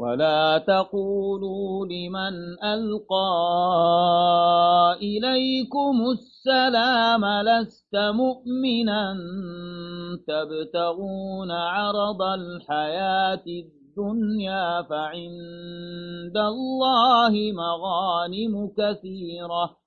[0.00, 2.34] ولا تقولوا لمن
[2.64, 3.28] ألقى
[5.02, 9.16] إليكم السلام لست مؤمنا
[10.28, 19.79] تبتغون عرض الحياة الدنيا فعند الله مغانم كثيرة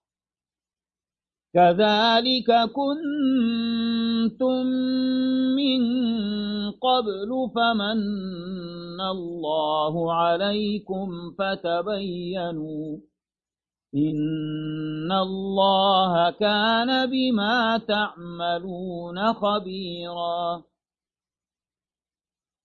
[1.54, 4.66] كذلك كنتم
[5.56, 5.82] من
[6.72, 12.98] قبل فمن الله عليكم فتبينوا
[13.96, 20.73] إن الله كان بما تعملون خبيراً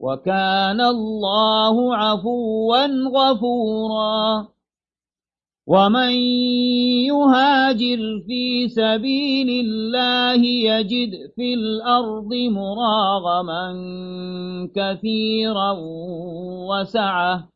[0.00, 4.48] وكان الله عفوا غفورا.
[5.66, 6.12] ومن
[7.10, 13.72] يهاجر في سبيل الله يجد في الأرض مراغما
[14.74, 15.74] كثيرا
[16.70, 17.55] وسعة.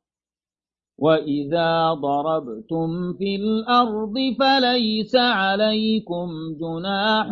[1.01, 6.29] وإذا ضربتم في الأرض فليس عليكم
[6.61, 7.27] جناح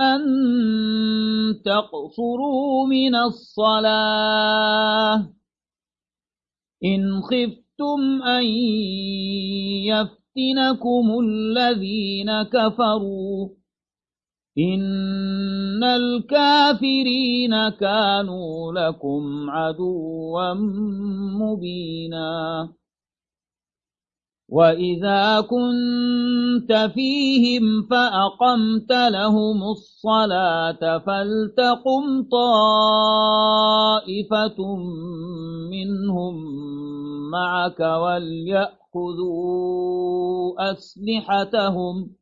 [0.00, 0.22] أن
[1.64, 4.34] تقصروا من الصلاة
[6.84, 8.44] إن خفتم أن
[9.86, 13.48] يفتنكم الذين كفروا
[14.58, 20.54] إن الكافرين كانوا لكم عدوا
[21.40, 22.68] مبينا
[24.52, 33.56] وإذا كنت فيهم فأقمت لهم الصلاة فلتقم طائفة
[35.72, 36.34] منهم
[37.30, 39.32] معك وليأخذوا
[40.72, 42.21] أسلحتهم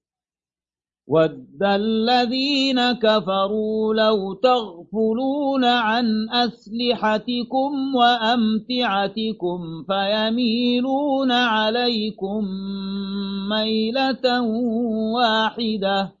[1.11, 12.45] ود الذين كفروا لو تغفلون عن أسلحتكم وأمتعتكم فيميلون عليكم
[13.49, 14.41] ميلة
[15.15, 16.20] واحدة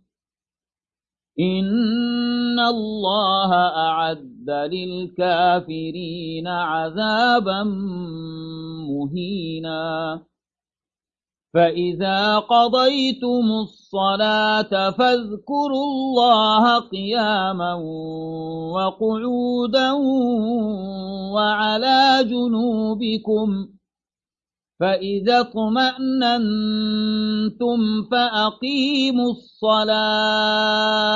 [1.41, 7.63] إن الله أعد للكافرين عذابا
[8.89, 10.21] مهينا.
[11.53, 17.73] فإذا قضيتم الصلاة فاذكروا الله قياما
[18.73, 19.91] وقعودا
[21.33, 23.67] وعلى جنوبكم
[24.81, 26.39] فإذا اطمأننتم
[28.11, 31.11] فأقيموا الصلاة.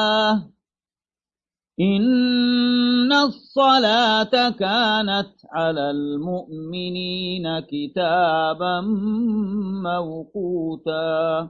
[1.79, 8.81] إن الصلاة كانت على المؤمنين كتابا
[9.83, 11.49] موقوتا.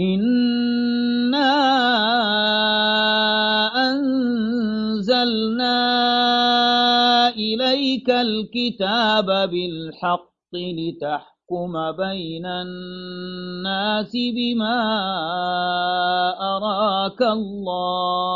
[0.00, 1.50] إنا
[3.90, 5.78] أنزلنا
[7.28, 14.78] إليك الكتاب بالحق لتحكم بين الناس بما
[16.40, 18.28] أراك الله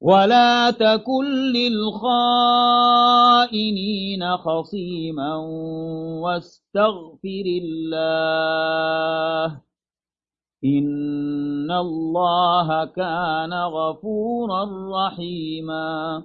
[0.00, 1.96] ولا تكن للخائنين
[4.36, 5.36] خصيما
[6.22, 9.60] واستغفر الله
[10.64, 16.22] إن الله كان غفورا رحيما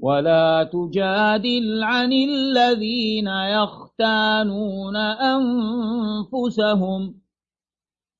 [0.00, 4.96] ولا تجادل عن الذين يختانون
[5.76, 7.21] أنفسهم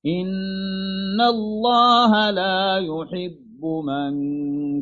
[0.06, 4.12] إن الله لا يحب من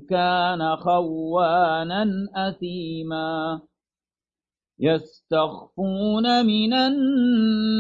[0.01, 3.61] كان خوانا أثيما
[4.81, 7.77] يستخفون من الناس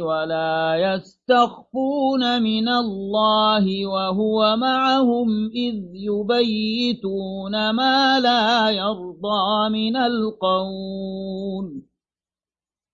[0.00, 11.89] ولا يستخفون من الله وهو معهم إذ يبيتون ما لا يرضى من القول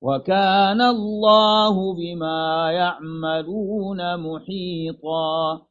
[0.02, 5.62] وكان الله بما يعملون محيطا.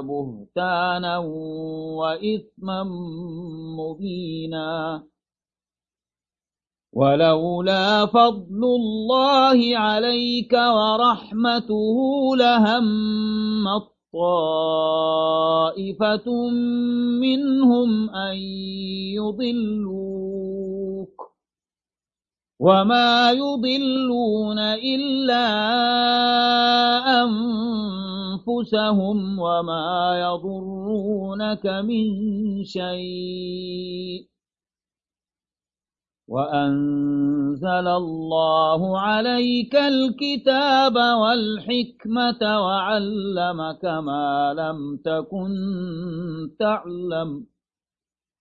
[0.00, 1.18] بهتانا
[1.98, 2.82] وإثما
[3.78, 5.02] مبينا.
[6.92, 11.96] ولولا فضل الله عليك ورحمته
[12.36, 12.84] لهم
[15.74, 16.48] طائفة
[17.20, 18.36] منهم أن
[19.18, 21.23] يضلوك.
[22.60, 25.46] وما يضلون إلا
[28.44, 32.04] أنفسهم وما يضرونك من
[32.64, 34.34] شيء
[36.28, 45.52] وأنزل الله عليك الكتاب والحكمة وعلمك ما لم تكن
[46.58, 47.46] تعلم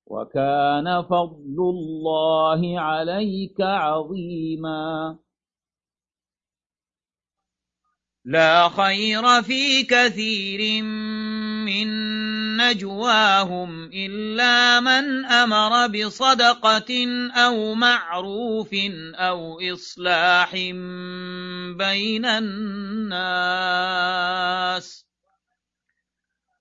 [0.05, 5.17] وكان فضل الله عليك عظيما.
[8.25, 10.83] لا خير في كثير
[11.65, 11.87] من
[12.57, 18.69] نجواهم إلا من أمر بصدقة أو معروف
[19.15, 20.55] أو إصلاح
[21.77, 23.43] بين الناس.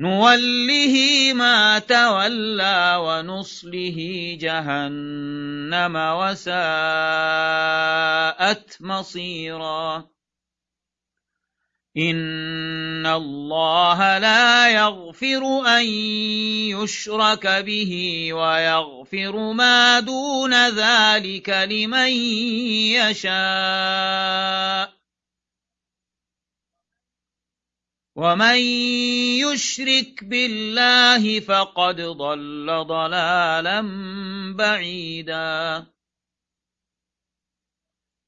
[0.00, 6.56] نوله ما تولى ونصله جهنم وساءت
[8.80, 10.14] مصيراً.
[11.96, 15.86] إن الله لا يغفر أن
[16.74, 17.92] يشرك به
[18.32, 22.08] ويغفر ما دون ذلك لمن
[22.98, 24.93] يشاء.
[28.16, 28.58] ومن
[29.42, 33.80] يشرك بالله فقد ضل ضلالا
[34.56, 35.86] بعيدا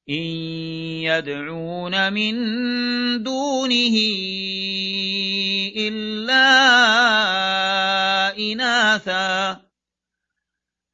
[0.09, 0.25] إن
[1.07, 2.33] يدعون من
[3.23, 3.97] دونه
[5.77, 6.47] إلا
[8.37, 9.66] إناثا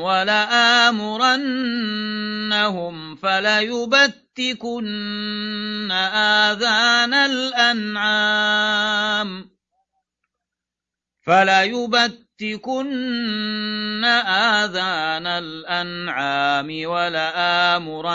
[0.00, 1.36] ولآمرنهم
[3.16, 4.76] فليبتكن
[5.92, 8.66] آذان الأنعام
[11.26, 12.26] فليبتكن
[14.04, 18.10] آذان الأنعام ولآمرنهم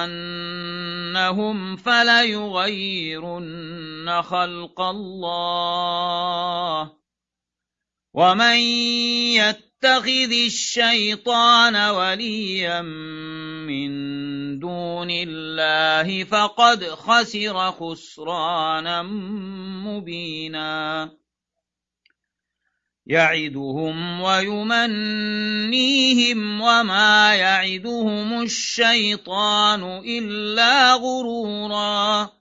[1.75, 3.31] فليغيرن
[4.21, 6.01] خلق الله
[8.13, 8.57] ومن
[9.83, 13.89] يتخذ الشيطان وليا من
[14.59, 19.03] دون الله فقد خسر خسرانا
[19.83, 21.11] مبينا.
[23.05, 25.41] يعدهم ويمنيهم
[26.61, 32.40] وما يعدهم الشيطان إلا غرورا.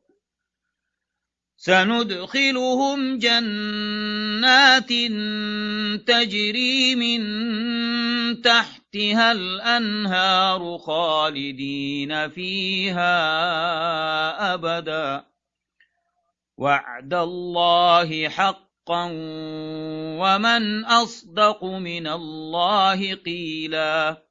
[1.61, 4.89] سندخلهم جنات
[6.07, 7.21] تجري من
[8.41, 13.13] تحتها الأنهار خالدين فيها
[14.53, 15.23] أبدا.
[16.57, 19.09] وعد الله حقا
[20.17, 24.30] ومن أصدق من الله قيلاً.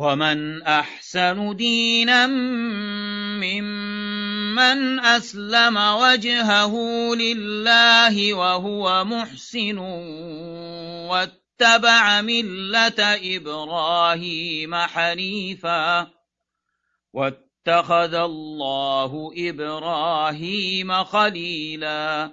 [0.00, 2.26] ومن أحسن دينا
[3.36, 6.74] ممن أسلم وجهه
[7.14, 9.78] لله وهو محسن
[11.08, 13.00] واتبع ملة
[13.36, 16.10] إبراهيم حنيفا
[17.12, 22.30] واتخذ الله إبراهيم خليلا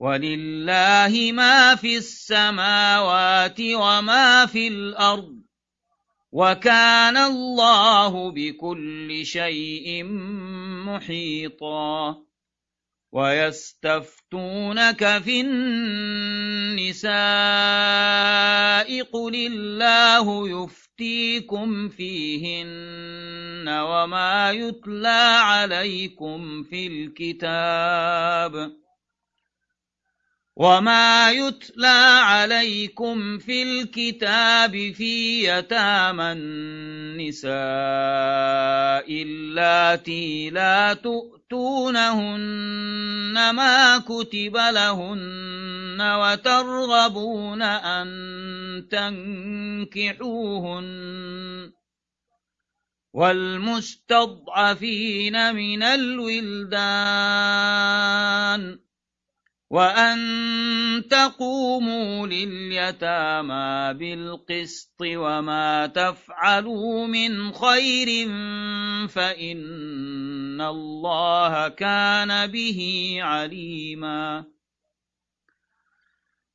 [0.00, 5.37] ولله ما في السماوات وما في الأرض
[6.38, 10.04] وكان الله بكل شيء
[10.86, 12.28] محيطا.
[13.12, 17.08] ويستفتونك في النساء
[19.02, 28.72] قل الله يفتيكم فيهن وما يتلى عليكم في الكتاب
[30.58, 37.52] وما يتلى عليكم في الكتاب في يتامى النساء
[39.22, 42.40] اللاتي لا تؤتونهن
[43.54, 48.08] ما كتب لهن وترغبون أن
[49.90, 50.88] تنكحوهن
[53.14, 54.34] والمستضعفين
[55.54, 56.78] من الولدان
[59.70, 60.18] وأن
[61.10, 68.28] تقوموا لليتامى بالقسط وما تفعلوا من خير
[69.08, 72.80] فإن الله كان به
[73.20, 74.57] عليماً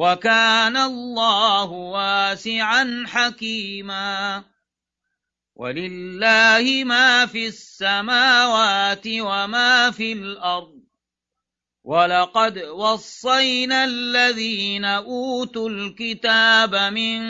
[0.00, 4.44] وكان الله واسعا حكيما.
[5.56, 10.80] ولله ما في السماوات وما في الأرض.
[11.84, 17.20] ولقد وصينا الذين أوتوا الكتاب من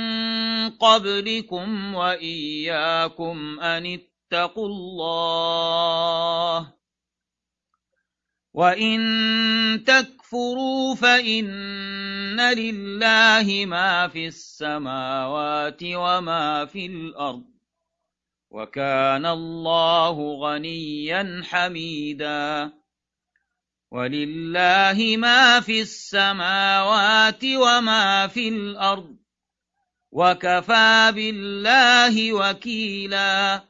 [0.71, 6.01] قبلكم وإياكم أن اتقوا الله.
[8.55, 17.44] وإن تكفروا فإن لله ما في السماوات وما في الأرض
[18.51, 22.72] وكان الله غنيا حميدا
[23.90, 29.16] ولله ما في السماوات وما في الأرض
[30.12, 33.70] وكفى بالله وكيلا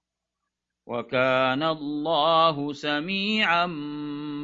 [0.91, 3.65] وكان الله سميعا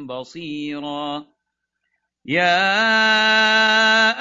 [0.08, 1.26] بصيرا.
[2.24, 2.66] يا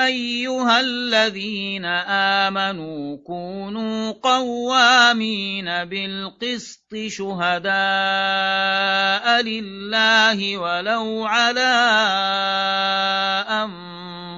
[0.06, 1.86] أيها الذين
[2.46, 7.72] آمنوا كونوا قوامين بالقسط شهداء
[9.42, 11.76] لله ولو على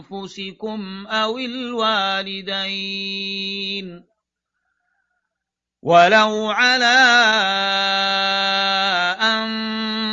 [0.10, 2.50] أنفسكم أو الوالدين.
[5.90, 7.00] ولو على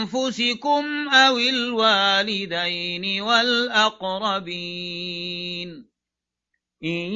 [0.09, 4.57] أنفسكم أو الوالدين والأقربين
[6.85, 7.13] إن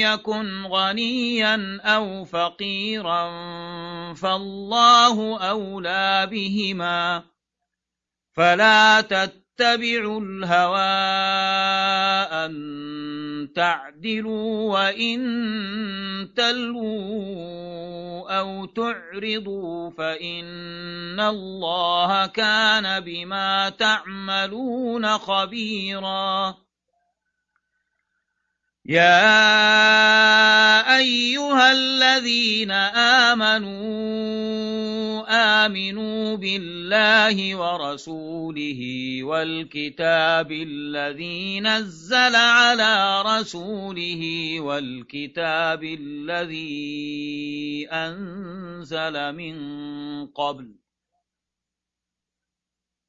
[0.00, 3.24] يكن غنيا أو فقيرا
[4.14, 7.22] فالله أولى بهما
[8.32, 9.00] فلا
[9.58, 10.78] تتبعوا الهوى
[12.30, 15.18] أن تعدلوا وإن
[16.36, 26.56] تلووا أو تعرضوا فإن الله كان بما تعملون خبيراً.
[28.88, 29.36] يا
[30.96, 32.70] أيها الذين
[33.28, 33.68] آمنوا
[35.28, 38.27] آمنوا بالله ورسوله
[39.24, 44.22] والكتاب الذي نزل على رسوله
[44.60, 46.78] والكتاب الذي
[47.92, 49.56] أنزل من
[50.26, 50.87] قبل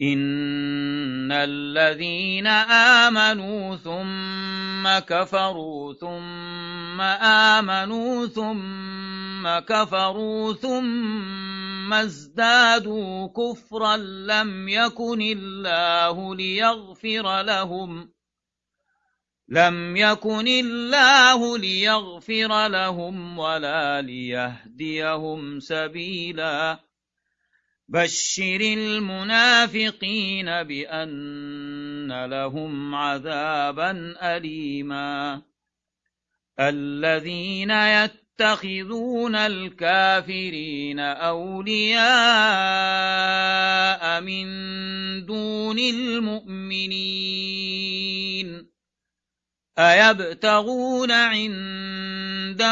[0.00, 2.46] إن الذين
[3.06, 18.12] آمنوا ثم كفروا ثم آمنوا ثم كفروا ثم ازدادوا كفرا لم يكن الله ليغفر لهم
[19.48, 26.91] لم يكن الله ليغفر لهم ولا ليهديهم سبيلاً
[27.92, 35.42] بشر المنافقين بأن لهم عذابا أليما
[36.60, 42.00] الذين يتخذون الكافرين أولياء
[44.20, 44.46] من
[45.26, 47.42] دون المؤمنين
[49.78, 52.64] أيبتغون عندهم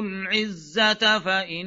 [0.00, 1.66] العزة فإن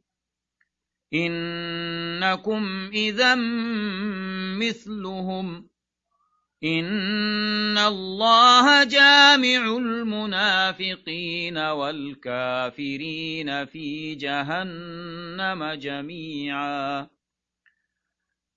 [1.13, 3.35] إنكم إذا
[4.59, 5.69] مثلهم.
[6.63, 17.20] إن الله جامع المنافقين والكافرين في جهنم جميعا.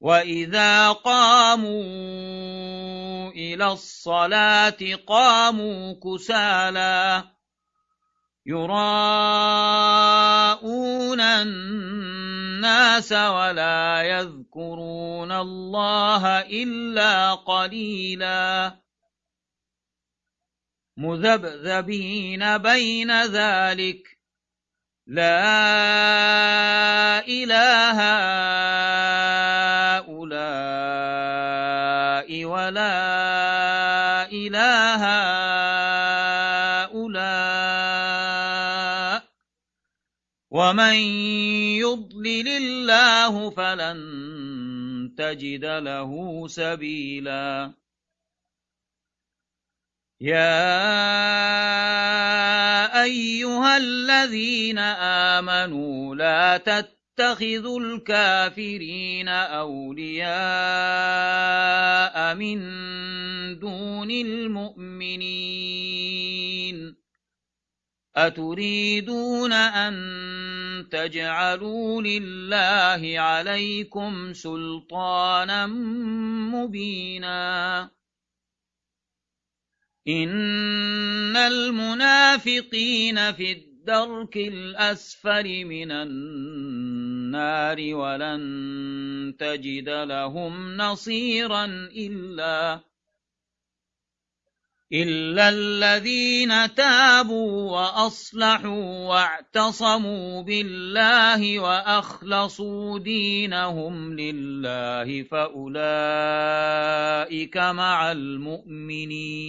[0.00, 1.80] وإذا قاموا
[3.30, 7.24] إلى الصلاة قاموا كسالا
[8.46, 9.60] يراءون
[11.20, 18.78] الناس ولا يذكرون الله إلا قليلا
[20.96, 24.18] مذبذبين بين ذلك
[25.06, 25.58] لا
[27.28, 29.17] إله هؤلاء
[32.30, 32.92] ولا
[34.32, 35.02] إله
[36.88, 38.08] هؤلاء
[40.50, 40.94] ومن
[41.84, 43.98] يضلل الله فلن
[45.18, 46.12] تجد له
[46.48, 47.72] سبيلا.
[50.20, 50.58] يا
[53.02, 54.78] أيها الذين
[55.38, 56.56] آمنوا لا
[57.18, 60.24] تتخذوا الكافرين أولياء
[62.34, 62.58] من
[63.58, 65.18] دون المؤمنين.
[68.16, 69.94] أتريدون أن
[70.90, 75.66] تجعلوا لله عليكم سلطانا
[76.54, 77.90] مبينا؟
[80.08, 91.64] إن المنافقين في الدرك الأسفل من النار ولن تجد لهم نصيرا
[91.96, 92.80] إلا
[94.92, 105.96] إلا الذين تابوا وأصلحوا واعتصموا بالله وأخلصوا دينهم لله فأولئك
[107.56, 109.48] مع المؤمنين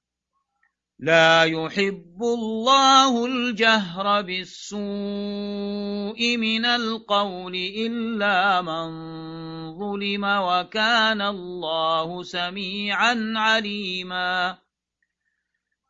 [1.01, 4.77] لا يحب الله الجهر بالسوء
[6.37, 8.89] من القول إلا من
[9.79, 14.57] ظلم وكان الله سميعا عليما.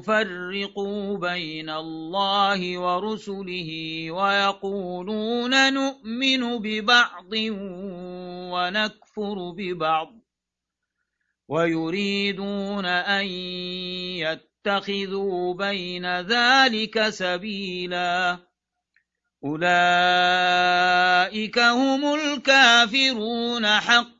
[0.00, 3.70] يفرقوا بين الله ورسله
[4.10, 7.32] ويقولون نؤمن ببعض
[8.52, 10.12] ونكفر ببعض
[11.48, 13.26] ويريدون أن
[14.24, 18.50] يتخذوا بين ذلك سبيلاً
[19.44, 20.78] أولئك
[21.58, 24.19] هم الكافرون حقا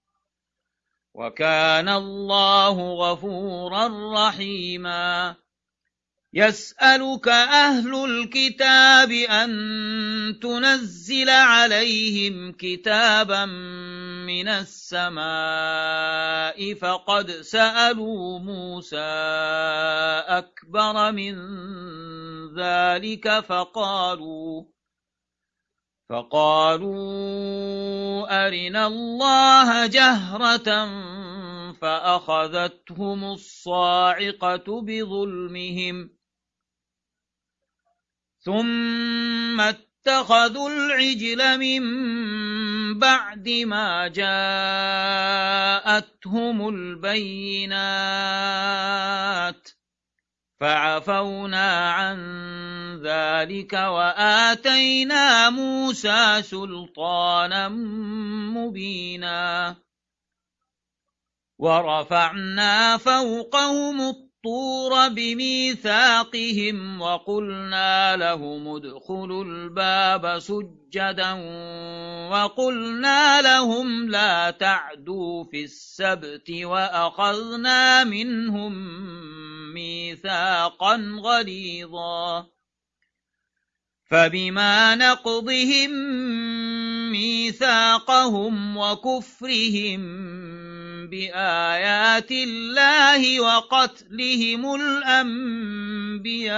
[1.21, 5.35] وكان الله غفورا رحيما.
[6.33, 9.51] يسألك أهل الكتاب أن
[10.41, 13.45] تنزل عليهم كتابا
[14.25, 15.23] من السماء
[16.73, 18.97] فقد سألوا موسى
[20.27, 21.35] أكبر من
[22.59, 24.63] ذلك فقالوا
[26.11, 26.97] فقالوا
[28.47, 30.89] أرنا الله جهرة
[31.71, 36.09] فأخذتهم الصاعقة بظلمهم
[38.39, 41.83] ثم اتخذوا العجل من
[42.99, 44.67] بعد ما جاءتهم
[46.69, 47.71] البينات
[50.61, 52.17] فعفونا عن
[53.03, 57.69] ذلك وآتينا موسى سلطانا
[58.53, 59.75] مبينا.
[61.59, 71.33] ورفعنا فوقهم الطور بميثاقهم وقلنا لهم ادخلوا الباب سجدا
[72.31, 78.73] وقلنا لهم لا تعدوا في السبت وأخذنا منهم
[79.73, 82.47] ميثاقا غليظا
[84.11, 85.91] فبما نقضهم
[87.11, 90.01] ميثاقهم وكفرهم
[91.07, 96.51] بآيات الله وقتلهم الأنبياء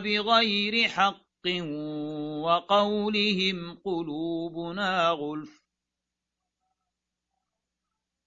[0.00, 1.22] بغير حق
[2.44, 5.61] وقولهم قلوبنا غلف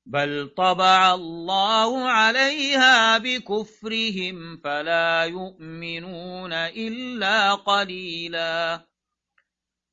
[0.06, 8.86] بل طبع الله عليها بكفرهم فلا يؤمنون إلا قليلاً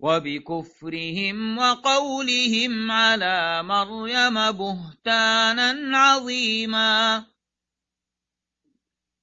[0.03, 7.25] وبكفرهم وقولهم على مريم بهتانا عظيما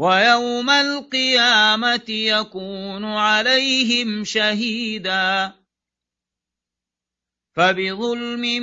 [0.00, 5.52] ويوم القيامة يكون عليهم شهيدا.
[7.52, 8.62] فبظلم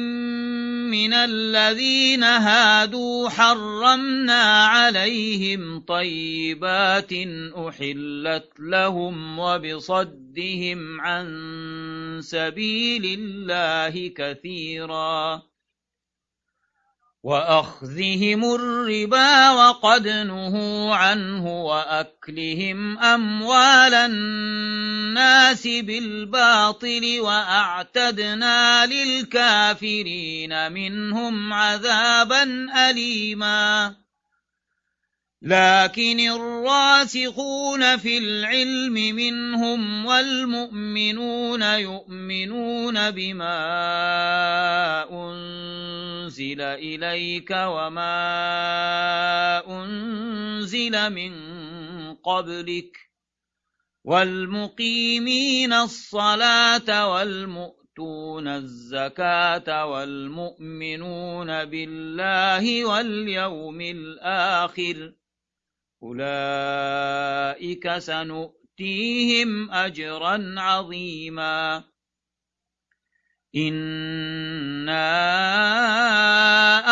[0.90, 7.14] من الذين هادوا حرمنا عليهم طيبات
[7.68, 11.28] أحلت لهم وبصدهم عن
[12.24, 15.57] سبيل الله كثيراً.
[17.24, 34.07] وأخذهم الربا وقد نهوا عنه وأكلهم أموال الناس بالباطل وأعتدنا للكافرين منهم عذابا أليماً
[35.48, 43.58] لكن الراسخون في العلم منهم والمؤمنون يؤمنون بما
[45.12, 48.14] أنزل إليك وما
[49.68, 51.34] أنزل من
[52.16, 52.98] قبلك
[54.04, 65.14] والمقيمين الصلاة والمؤتون الزكاة والمؤمنون بالله واليوم الآخر
[66.04, 71.84] أولئك سنؤتيهم أجرا عظيما.
[73.56, 75.08] إنا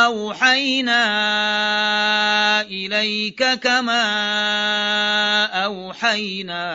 [0.06, 1.02] أوحينا
[2.62, 4.06] إليك كما
[5.46, 6.66] أوحينا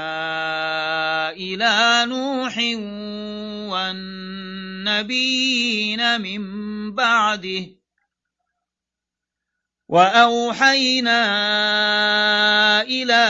[1.30, 2.58] إلى نوح
[4.86, 6.42] والنبيين من
[6.94, 7.79] بعده.
[9.90, 11.22] وأوحينا
[12.82, 13.24] إلى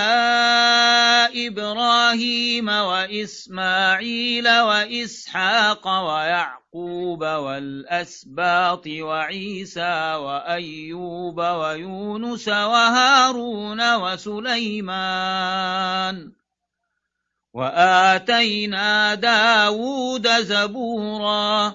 [1.49, 15.13] إبراهيم وإسماعيل وإسحاق ويعقوب والأسباط وعيسى وأيوب ويونس وهارون وسليمان
[17.55, 21.75] وآتينا داود زبوراً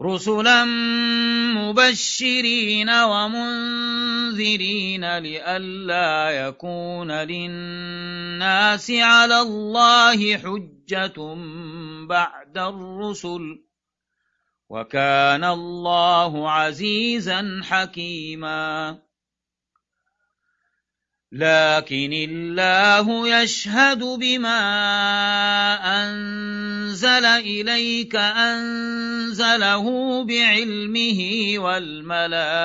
[0.00, 0.64] رسلا
[1.54, 4.38] مبشرين ومنذرين
[5.18, 11.34] لئلا يكون للناس على الله حجة
[12.08, 13.64] بعد الرسل
[14.70, 18.98] وكان الله عزيزا حكيما
[21.34, 24.60] لكن الله يشهد بما
[25.82, 29.84] أنزل إليك أنزله
[30.24, 32.62] بعلمه والملائكة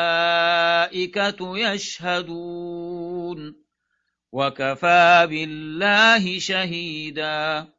[1.57, 3.55] يشهدون
[4.31, 7.78] وكفى بالله شهيداً.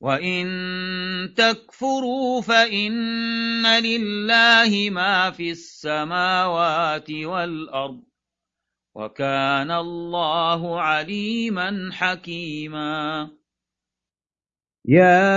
[0.00, 8.00] وإن تكفروا فإن لله ما في السماوات والأرض
[8.94, 13.30] وكان الله عليما حكيما
[14.84, 15.30] يا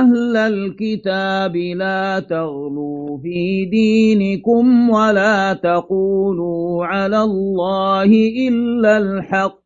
[0.00, 8.10] أهل الكتاب لا تغلوا في دينكم ولا تقولوا على الله
[8.48, 9.65] إلا الحق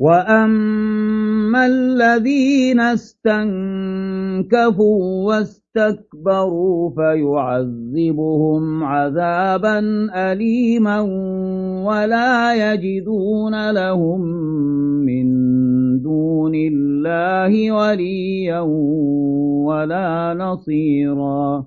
[0.00, 3.98] وأما الذين استنكفوا
[5.28, 9.78] واستكبروا فيعذبهم عذابا
[10.14, 11.00] أليما
[11.84, 14.20] ولا يجدون لهم
[15.04, 15.26] من
[16.02, 18.60] دون الله وليا
[19.68, 21.66] ولا نصيرا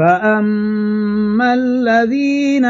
[0.00, 2.64] فأما الذين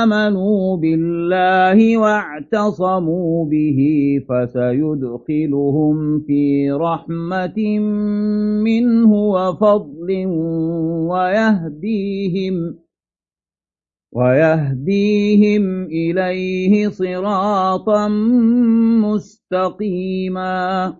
[0.00, 3.80] آمنوا بالله واعتصموا به
[4.28, 7.78] فسيدخلهم في رحمة
[8.64, 10.26] منه وفضل
[11.12, 12.74] ويهديهم
[14.12, 18.08] ويهديهم إليه صراطا
[19.04, 20.94] مستقيما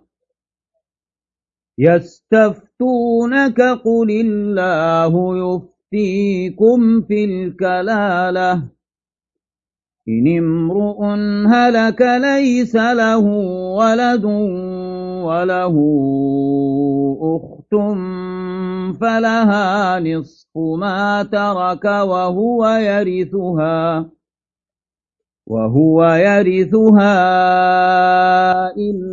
[1.77, 8.63] يستفتونك قل الله يفتيكم في الكلالة.
[10.07, 11.03] إن امرؤ
[11.47, 13.25] هلك ليس له
[13.79, 14.25] ولد
[15.25, 15.75] وله
[17.21, 17.73] أخت
[18.99, 24.09] فلها نصف ما ترك وهو يرثها
[25.47, 27.15] وهو يرثها
[28.77, 29.12] إن